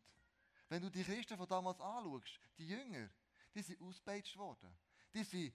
[0.68, 3.10] Wenn du die Christen von damals anschaust, die Jünger,
[3.54, 4.78] die sind ausgepeitscht worden.
[5.12, 5.54] Die sind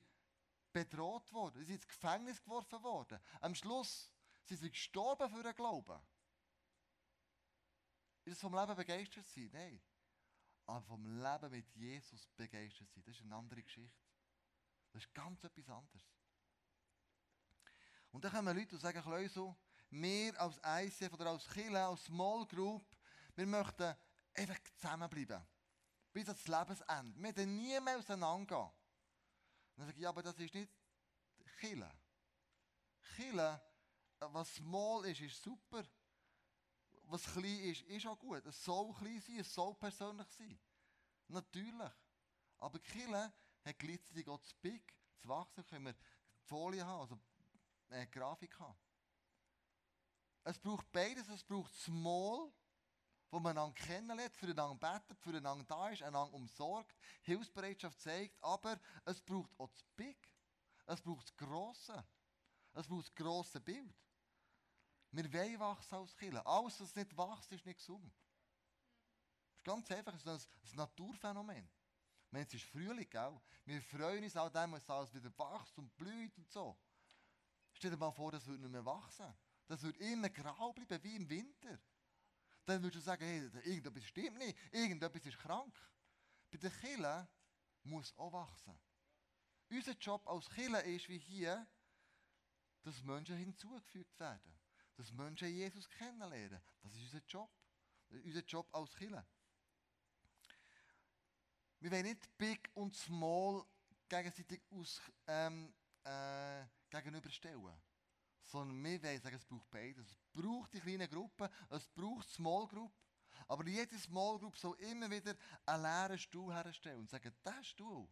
[0.73, 1.59] bedroht worden.
[1.59, 3.19] Die sind ins Gefängnis geworfen worden.
[3.39, 4.11] Am Schluss
[4.43, 6.01] sind sie gestorben für den Glauben.
[8.25, 9.49] Ist es vom Leben begeistert sein?
[9.53, 9.81] Nein.
[10.65, 14.03] Aber vom Leben mit Jesus begeistert sein, das ist eine andere Geschichte.
[14.91, 16.03] Das ist ganz etwas anderes.
[18.11, 19.55] Und dann kommen Leute und sagen, Kleusel,
[19.91, 22.83] wir als ICF oder als Kille, als Small Group,
[23.35, 23.95] wir möchten
[24.33, 25.45] einfach zusammenbleiben.
[26.11, 27.13] Bis ans Lebensende.
[27.17, 28.61] Wir werden nie mehr auseinandergehen.
[28.61, 28.73] Und
[29.75, 30.71] dann sage ich, ja, aber das ist nicht
[31.59, 31.91] Kille.
[33.15, 33.61] Kille,
[34.19, 35.83] was small ist, ist super
[37.07, 38.45] was klein ist, ist auch gut.
[38.45, 40.59] Es soll klein sein, es soll persönlich sein.
[41.27, 41.91] Natürlich.
[42.57, 45.95] Aber die Kirche hat gleichzeitig auch das Big, das Wachsen, können wir
[46.43, 47.19] Folie haben, also
[47.89, 48.77] äh, Grafik habe.
[50.43, 51.27] Es braucht beides.
[51.29, 52.51] Es braucht Small,
[53.31, 58.41] wo man einander kennenlernt, füreinander betet, füreinander da ist, einander umsorgt, Hilfsbereitschaft zeigt.
[58.43, 60.17] Aber es braucht auch das Big.
[60.85, 62.07] Es braucht das Grosse.
[62.73, 63.95] Es braucht das grosse Bild.
[65.15, 66.45] Wir wollen wachsen als Kinder.
[66.45, 68.13] Alles, was nicht wächst, ist nicht gesund.
[69.47, 71.69] Das ist ganz einfach es ist ein Naturphänomen.
[72.31, 73.39] Meine, es ist Frühling, gell?
[73.63, 76.77] Wir freuen uns auch dem, wenn alles wieder wächst und blüht und so.
[77.71, 79.33] Stell dir mal vor, das würde nicht mehr wachsen.
[79.67, 81.79] Das würde immer grau bleiben, wie im Winter.
[82.65, 85.73] Dann würdest du sagen, hey, irgendetwas stimmt nicht, irgendetwas ist krank.
[86.51, 87.25] Bei den Kindern
[87.83, 88.77] muss auch wachsen.
[89.69, 91.65] Unser Job als Killer ist wie hier,
[92.83, 94.59] dass Menschen hinzugefügt werden.
[94.95, 96.61] Dass Menschen Jesus kennenlernen.
[96.81, 97.51] Das ist unser Job.
[98.09, 99.25] Unser Job als Killer.
[101.79, 103.65] Wir wollen nicht Big und Small
[104.07, 107.81] gegenseitig aus, ähm, äh, gegenüberstellen.
[108.41, 110.07] Sondern wir wollen sagen, es braucht beides.
[110.07, 112.93] Es braucht die kleinen Gruppen, es braucht Small Group.
[113.47, 118.07] Aber jede Small Group soll immer wieder einen leeren Stuhl herstellen und sagen, dieser Stuhl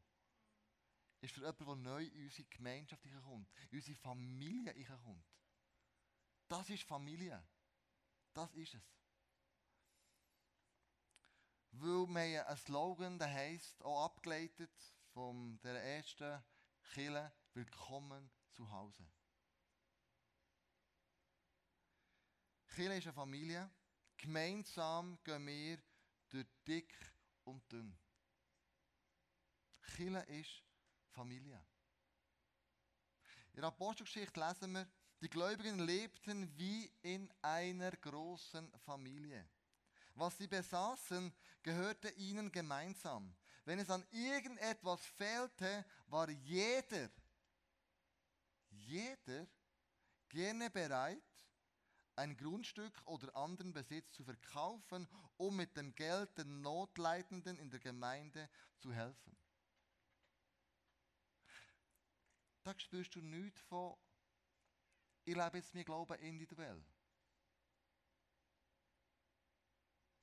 [1.21, 5.25] ist für jemanden, der neu in unsere Gemeinschaft kommt, in unsere Familie kommt.
[6.47, 7.43] Das ist Familie.
[8.33, 8.83] Das ist es.
[11.71, 14.71] Weil wir einen Slogan, der heisst, auch abgeleitet
[15.13, 16.43] von der ersten
[16.93, 19.07] Kille, Willkommen zu Hause.
[22.67, 23.69] Kille ist eine Familie.
[24.17, 25.77] Gemeinsam gehen wir
[26.29, 26.91] durch dick
[27.43, 27.95] und dünn.
[29.95, 30.63] Kille ist
[31.11, 31.63] Familie.
[33.51, 34.91] In der Apostelgeschichte lesen wir,
[35.23, 39.47] die Gläubigen lebten wie in einer großen Familie.
[40.15, 41.33] Was sie besaßen,
[41.63, 43.33] gehörte ihnen gemeinsam.
[43.63, 47.09] Wenn es an irgendetwas fehlte, war jeder,
[48.69, 49.47] jeder
[50.27, 51.23] gerne bereit,
[52.17, 55.07] ein Grundstück oder anderen Besitz zu verkaufen,
[55.37, 59.37] um mit dem Geld den Notleidenden in der Gemeinde zu helfen.
[62.63, 63.95] Da spürst du nichts von,
[65.25, 66.83] ich lebe jetzt mein Glauben individuell.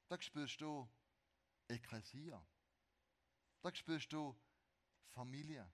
[0.08, 0.88] Da spürst du
[1.68, 2.44] Ekklesia.
[3.62, 4.34] Da spürst du
[5.10, 5.70] Familie.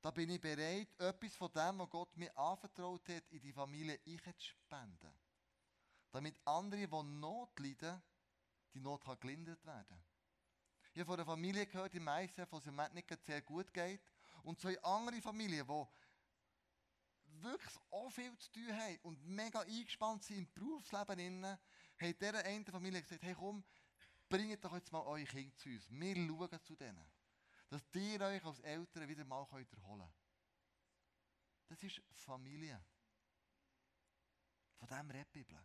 [0.00, 4.00] Da bin ich bereit, etwas von dem, was Gott mir anvertraut hat, in die Familie
[4.04, 5.12] ich zu spenden.
[6.10, 8.02] Damit andere, die Not leiden,
[8.74, 10.02] die Not kann gelindert werden.
[10.92, 13.72] Ich habe von einer Familie gehört, die meisten, von sie im Moment nicht sehr gut
[13.72, 14.00] geht.
[14.42, 15.86] Und zwei andere Familien, die
[17.42, 22.64] wirklich auch viel zu tun haben und mega eingespannt sind im Berufsleben, haben dieser einen
[22.66, 23.64] Familie gesagt, hey komm,
[24.28, 25.90] bringt doch jetzt mal eure Kinder zu uns.
[25.90, 27.12] Wir schauen zu denen.
[27.68, 30.12] Dass ihr euch als Eltern wieder mal erholen könnt.
[31.68, 32.82] Das ist Familie.
[34.76, 35.58] Von dem redet Bibel.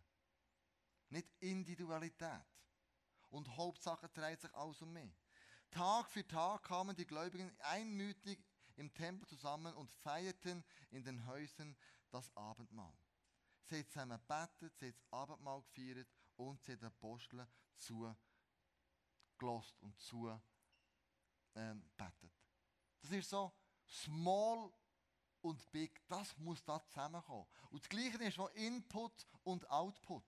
[1.08, 2.44] Nicht Individualität.
[3.30, 5.14] Und Hauptsache dreht sich alles um mich.
[5.70, 8.38] Tag für Tag kamen die Gläubigen einmütig
[8.76, 11.76] im Tempel zusammen und feierten in den Häusern
[12.10, 12.96] das Abendmahl.
[13.62, 18.16] Sie haben zusammen gebetet, sie haben das Abendmahl gefeiert und sie haben den Aposteln zugelost
[19.80, 20.40] und zu
[21.54, 22.32] ähm, betet.
[23.00, 23.52] Das ist so
[23.86, 24.72] small
[25.40, 26.00] und big.
[26.08, 27.46] Das muss da zusammenkommen.
[27.70, 30.24] Und das Gleiche ist auch Input und Output.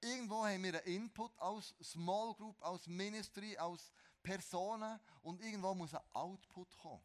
[0.00, 3.92] Irgendwo haben wir einen Input als Small Group, als Ministry, als
[4.26, 7.00] Personen und irgendwo muss ein Output kommen.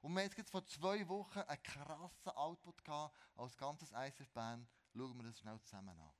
[0.00, 4.68] Und wir haben jetzt vor zwei Wochen einen krassen Output gehabt als ganzes ISF-Band.
[4.92, 6.12] Schauen wir das schnell zusammen an.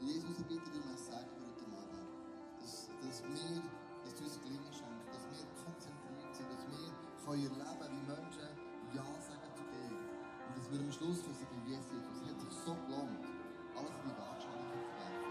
[0.00, 2.60] Jesus, ich bitte dich um ein Segen heute Abend.
[2.60, 3.62] Dass, dass wir,
[4.04, 6.92] dass du uns Gelingen schenkst, dass wir konzentriert sind, dass wir
[7.24, 8.55] von ihr leben wie Menschen
[10.66, 13.22] dass wir am Schluss für sagen, Jesus, es hat sich so gelohnt,
[13.76, 15.30] alles in die Waagschale zu werfen.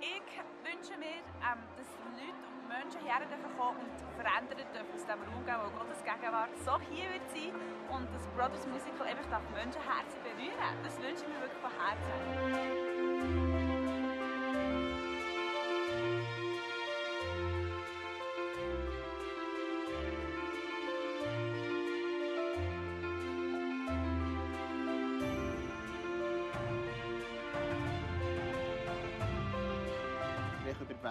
[0.00, 0.32] Ich
[0.64, 5.44] wünsche mir, ähm, dass Leute und Menschen dürfen kommen und verändern dürfen aus diesem Raum
[5.44, 7.52] wo Gottes Gegenwart so hier wird sein
[7.92, 10.76] und dass Brothers Musical einfach darf Menschenherzen berühren.
[10.82, 13.69] Das wünsche ich mir wirklich von Herzen.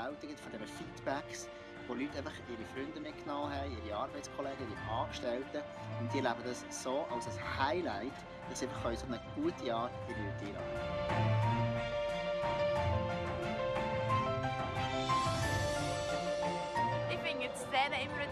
[0.09, 1.47] Überwältigt von diesen Feedbacks,
[1.87, 5.61] wo Leute einfach ihre Freunde mitgenommen haben, ihre Arbeitskollegen, ihre Angestellten.
[5.99, 8.13] Und die leben das so als ein Highlight,
[8.49, 11.38] dass sie einfach so eine gute Art in die Leute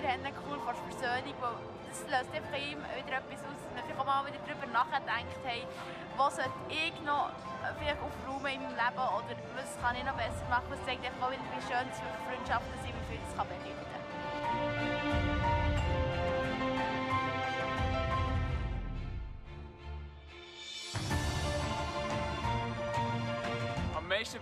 [0.07, 3.75] Immer haben cool der Versöhnung, weil das löst einfach in ihm wieder etwas aus, dass
[3.75, 5.67] man vielleicht auch mal wieder darüber nachdenkt, hey,
[6.15, 7.31] was sollte ich noch
[7.75, 10.71] vielleicht aufräumen in meinem Leben oder was kann ich noch besser machen.
[10.71, 13.47] Das zeigt einfach auch wieder, wie schön es für Freundschaften sind, wie viel es kann
[13.51, 15.66] bedeuten kann.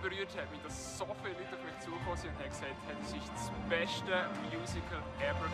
[0.06, 2.96] Berührt hat mich, dass so viele Leute auf mich zugekommen sind und haben gesagt, hey,
[3.02, 5.50] das ist das beste Musical ever.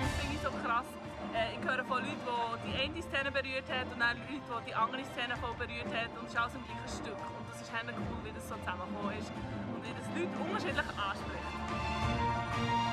[0.00, 0.88] Das finde ich so krass.
[1.36, 4.72] Äh, ich höre von Leuten, die die eine Szene berührt hat und dann Leute, die
[4.72, 6.08] die andere Szene voll berührt hat.
[6.16, 7.20] Und es ist alles im gleichen Stück.
[7.20, 9.28] Und das ist cool, wie das so zusammengekommen ist.
[9.28, 12.91] Und wie das Leute unterschiedlich anspricht.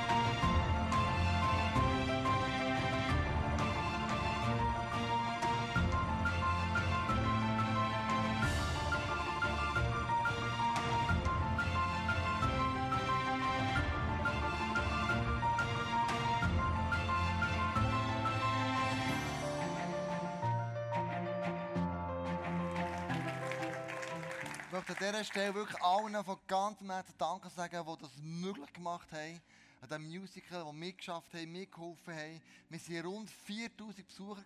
[25.00, 29.41] Dieser Stelle wirklich allen von ganzem Herzen Danke sagen, die das möglich gemacht haben.
[29.82, 32.41] An diesem Musical, die mitgeschafft haben, mitgeholfen haben.
[32.70, 34.43] Wir waren rund 4000 Besucher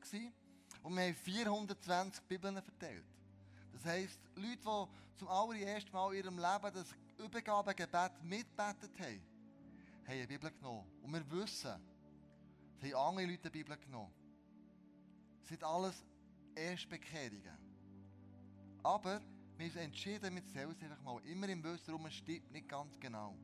[0.84, 3.04] und wir haben 420 Bibeln verteilt.
[3.72, 6.88] Das heisst, Leute, die zum allerersten Mal in ihrem Leben das
[7.18, 9.22] Übergabegebet mitbetet haben,
[10.06, 10.86] haben eine Bibel genommen.
[11.01, 11.82] Und wir wissen,
[12.78, 14.14] es haben andere Leute eine Bibel genommen.
[15.41, 16.06] Das sind alles
[16.56, 17.58] Erstbekehrungen.
[18.84, 19.20] Aber
[19.64, 21.24] wir haben entschieden, zählen es einfach mal.
[21.26, 23.38] Immer im Wissen darum, es stimmt nicht ganz genau.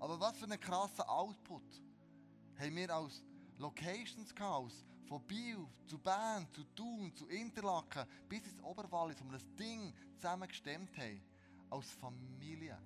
[0.00, 1.82] Aber was für einen krassen Output
[2.58, 3.22] haben wir als
[3.58, 9.24] Locations gehabt, aus von Biel zu Bern, zu Thun, zu Interlaken, bis ins Oberwallis, wo
[9.26, 11.22] wir das Ding zusammen gestemmt haben.
[11.70, 12.78] Als Familie.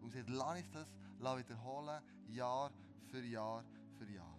[0.00, 2.72] Und sie lass uns das wiederholen, Jahr
[3.10, 3.64] für Jahr
[3.96, 4.38] für Jahr.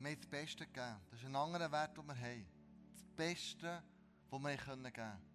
[0.00, 1.00] Wir haben das Beste gegeben.
[1.10, 2.46] Das ist ein anderer Wert, den wir haben.
[2.92, 3.82] Das Beste,
[4.32, 5.32] das wir geben können.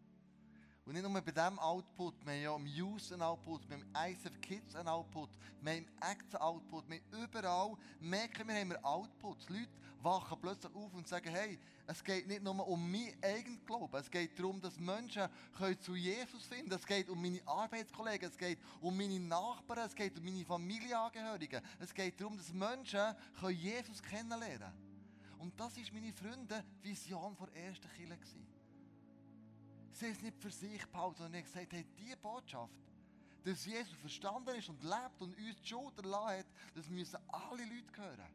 [0.86, 3.84] Und nicht nur bei diesem Output, wir haben ja im Youth einen Output, wir haben
[3.84, 5.30] im ISF Kids einen Output,
[5.62, 9.50] wir haben im Acts einen Output, wir haben überall, merken wir, haben wir Outputs.
[9.50, 9.68] Leute
[10.02, 14.10] wachen plötzlich auf und sagen, hey, es geht nicht nur um mein eigenes Glauben, es
[14.10, 15.28] geht darum, dass Menschen
[15.58, 19.94] können zu Jesus finden Es geht um meine Arbeitskollegen, es geht um meine Nachbarn, es
[19.94, 21.62] geht um meine Familienangehörigen.
[21.80, 25.38] Es geht darum, dass Menschen können Jesus kennenlernen können.
[25.40, 28.57] Und das ist meine Freunde Vision der ersten Kirche.
[29.98, 32.72] Sie haben es nicht für sich behalten, sondern gesagt, hey, diese Botschaft,
[33.44, 36.46] dass Jesus verstanden ist und lebt und uns die Schuld erlassen hat,
[36.76, 38.32] das müssen alle Leute hören.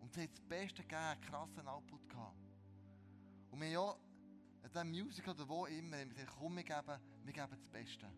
[0.00, 2.36] Und sie haben das Beste gegeben, einen krassen Output gehabt.
[3.50, 3.96] Und wir haben ja
[4.64, 8.12] in diesem Musical oder wo immer, haben gesagt, komm, wir geben, wir geben das Beste.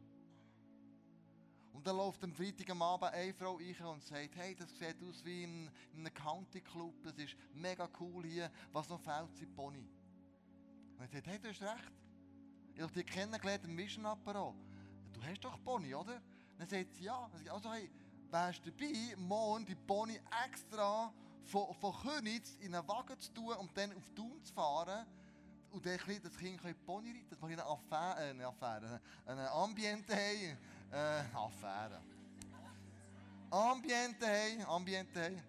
[1.73, 5.01] Und dann läuft am Freitag am Abend eine Frau rein und sagt, hey, das sieht
[5.05, 9.33] aus wie in, in einem County Club, das ist mega cool hier, was noch fehlt,
[9.37, 9.89] sind Pony.
[10.99, 11.93] Und er sagt, hey, du hast recht.
[12.75, 14.55] Ich habe dich kennengelernt im Mission Apparat.
[15.13, 16.21] Du hast doch Pony, oder?
[16.59, 17.29] Dann sagt sie, ja.
[17.33, 17.89] Dann sagt, also, hey,
[18.31, 21.13] wärst du dabei, morgen die Pony extra
[21.45, 25.07] von, von Königs in einen Wagen zu tun und dann auf Thun zu fahren
[25.71, 29.01] und dann ein das Kind kann Pony reiten, dass wir eine Affäre, äh, eine Affäre,
[29.27, 30.59] eine Ambiente haben.
[30.91, 32.01] Äh, Affäre.
[33.51, 35.43] Ambiente haben, Ambiente haben.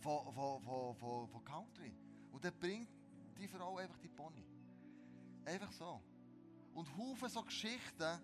[0.00, 1.92] Von, von, von, von, von Country.
[2.32, 2.88] Und dann bringt
[3.40, 4.44] die Frau einfach die Pony.
[5.44, 6.00] Einfach so.
[6.74, 8.20] Und Haufen so Geschichten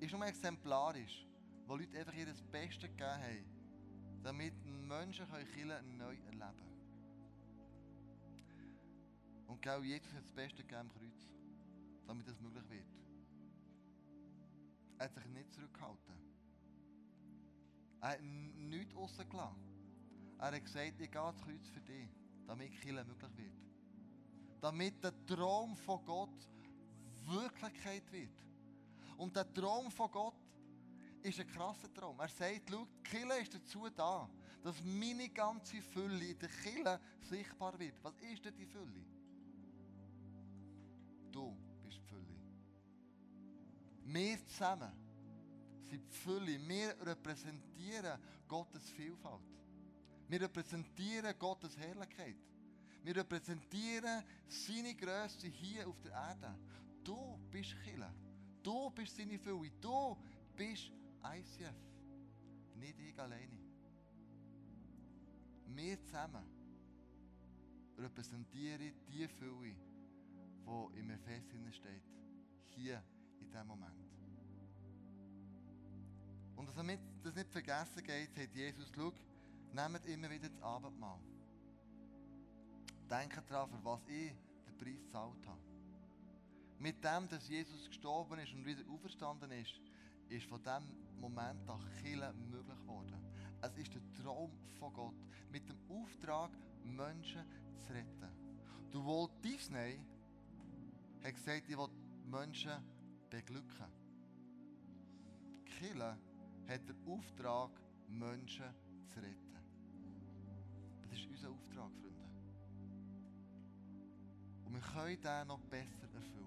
[0.00, 1.26] ist nur exemplarisch,
[1.66, 3.44] wo Leute einfach ihr Bestes gegeben haben,
[4.22, 6.76] damit Menschen Kirche neu erleben können.
[9.48, 11.28] Und genau Jesus hat das Beste gegeben am Kreuz,
[12.06, 12.86] damit das möglich wird.
[14.98, 16.14] Er hat sich nicht zurückgehalten.
[18.00, 19.76] Er hat nichts rausgelassen.
[20.38, 22.08] Er hat gesagt, ich gehe ans Kreuz für dich,
[22.46, 23.65] damit Kirche möglich wird.
[24.60, 26.48] Damit der Traum von Gott
[27.26, 28.30] Wirklichkeit wird.
[29.16, 30.34] Und der Traum von Gott
[31.22, 32.18] ist ein krasser Traum.
[32.20, 34.28] Er sagt, schau, die Kirche ist dazu da,
[34.62, 37.94] dass meine ganze Fülle in der Kirche sichtbar wird.
[38.02, 39.04] Was ist denn die Fülle?
[41.32, 42.36] Du bist die Fülle.
[44.04, 44.92] Wir zusammen
[45.82, 46.68] sind die Fülle.
[46.68, 49.40] Wir repräsentieren Gottes Vielfalt.
[50.28, 52.36] Wir repräsentieren Gottes Herrlichkeit.
[53.06, 56.58] Wir repräsentieren seine Größe hier auf der Erde.
[57.04, 58.12] Du bist Kille.
[58.64, 59.70] Du bist seine Fülle.
[59.80, 60.16] Du
[60.56, 60.90] bist
[61.22, 61.72] ICF.
[62.74, 63.60] Nicht ich alleine.
[65.68, 66.44] Wir zusammen
[67.96, 69.76] repräsentieren die Fülle,
[70.66, 72.02] die im Ephes steht.
[72.74, 73.00] Hier,
[73.38, 74.04] in diesem Moment.
[76.56, 79.12] Und damit das nicht vergessen geht, sagt Jesus, schau,
[79.72, 81.20] nehmt immer wieder das Abendmahl.
[83.10, 84.32] Denkt daran, für was ich
[84.66, 85.60] den Preis gezahlt habe.
[86.78, 89.80] Mit dem, dass Jesus gestorben ist und wieder auferstanden ist,
[90.28, 93.16] ist von diesem Moment an Kirche möglich geworden.
[93.62, 95.14] Es ist der Traum von Gott,
[95.50, 96.50] mit dem Auftrag,
[96.84, 97.44] Menschen
[97.78, 98.28] zu retten.
[98.90, 100.00] Du Walt Disney
[101.22, 101.88] hat gesagt, ich will
[102.24, 102.82] Menschen
[103.30, 103.86] beglücken.
[105.64, 106.18] Kirche
[106.68, 107.70] hat den Auftrag,
[108.08, 108.66] Menschen
[109.08, 109.58] zu retten.
[111.02, 112.15] Das ist unser Auftrag, Freunde.
[114.66, 116.46] Und wir können den noch besser erfüllen.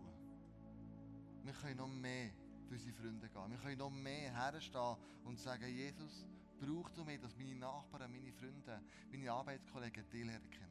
[1.43, 2.29] Wir können noch mehr
[2.67, 3.51] für unsere Freunde gehen.
[3.51, 6.25] Wir können noch mehr herstehen und sagen, Jesus,
[6.59, 10.69] brauchst du mich, dass meine Nachbarn, meine Freunde, meine Arbeitskollegen dich lernen kennen.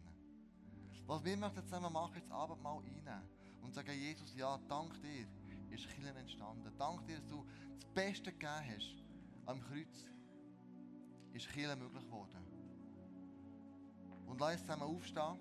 [1.07, 3.23] Was wir möchten zusammen machen, ist das Abendmahl einnehmen
[3.63, 5.27] und sagen, Jesus, ja, dank dir
[5.71, 6.71] ist Kirche entstanden.
[6.79, 8.95] Dank dir, dass du das Beste gegeben hast
[9.47, 10.07] am Kreuz,
[11.33, 12.47] ist Kirche möglich geworden.
[14.27, 15.39] Und lass uns zusammen aufstehen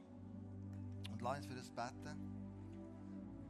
[1.18, 2.16] und lass uns für das beten,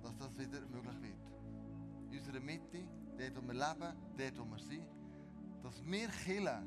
[0.02, 2.12] dass das wieder möglich wird.
[2.12, 2.88] In unserer Mitte,
[3.18, 4.88] dort wo wir leben, dort wo wir sind,
[5.62, 6.64] dass wir Kirche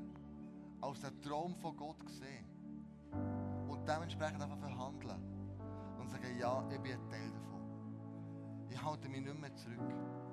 [0.83, 2.45] als den Traum von Gott sehen
[3.67, 5.23] und dementsprechend einfach verhandeln
[5.99, 8.69] und sagen, ja, ich bin ein Teil davon.
[8.69, 10.30] Ich halte mich nicht mehr zurück.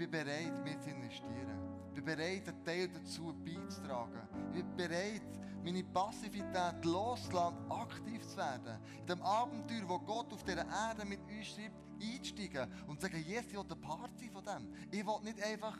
[0.00, 1.60] Bin bereit, mich zu investieren.
[1.88, 4.26] Ich bin bereit, einen Teil dazu beizutragen.
[4.54, 5.20] Ich bin bereit,
[5.62, 8.78] meine Passivität loszulassen, aktiv zu werden.
[8.98, 13.22] In dem Abenteuer, wo Gott auf dieser Erde mit uns schreibt, einzusteigen und zu sagen,
[13.28, 14.72] yes, ich will ein Part sein von dem.
[14.90, 15.76] Ich will nicht einfach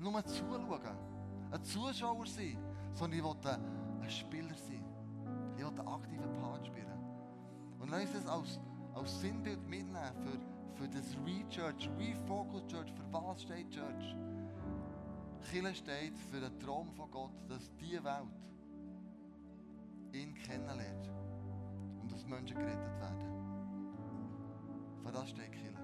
[0.00, 0.98] nur zuschauen,
[1.52, 2.58] ein Zuschauer sein,
[2.94, 3.36] sondern ich will
[4.02, 4.84] ein Spieler sein.
[5.56, 6.98] Ich will einen aktiven Part spielen.
[7.78, 8.60] Und lass uns das als,
[8.92, 12.92] als Sinnbild mitnehmen für, für das Re-Church, Refocus Church.
[12.92, 14.14] Für was steht Church?
[15.50, 18.26] Kirche steht für den Traum von Gott, dass diese Welt
[20.12, 21.10] ihn kennenlernt
[22.00, 23.26] und dass Menschen gerettet werden.
[25.02, 25.75] Für das steht Kirche.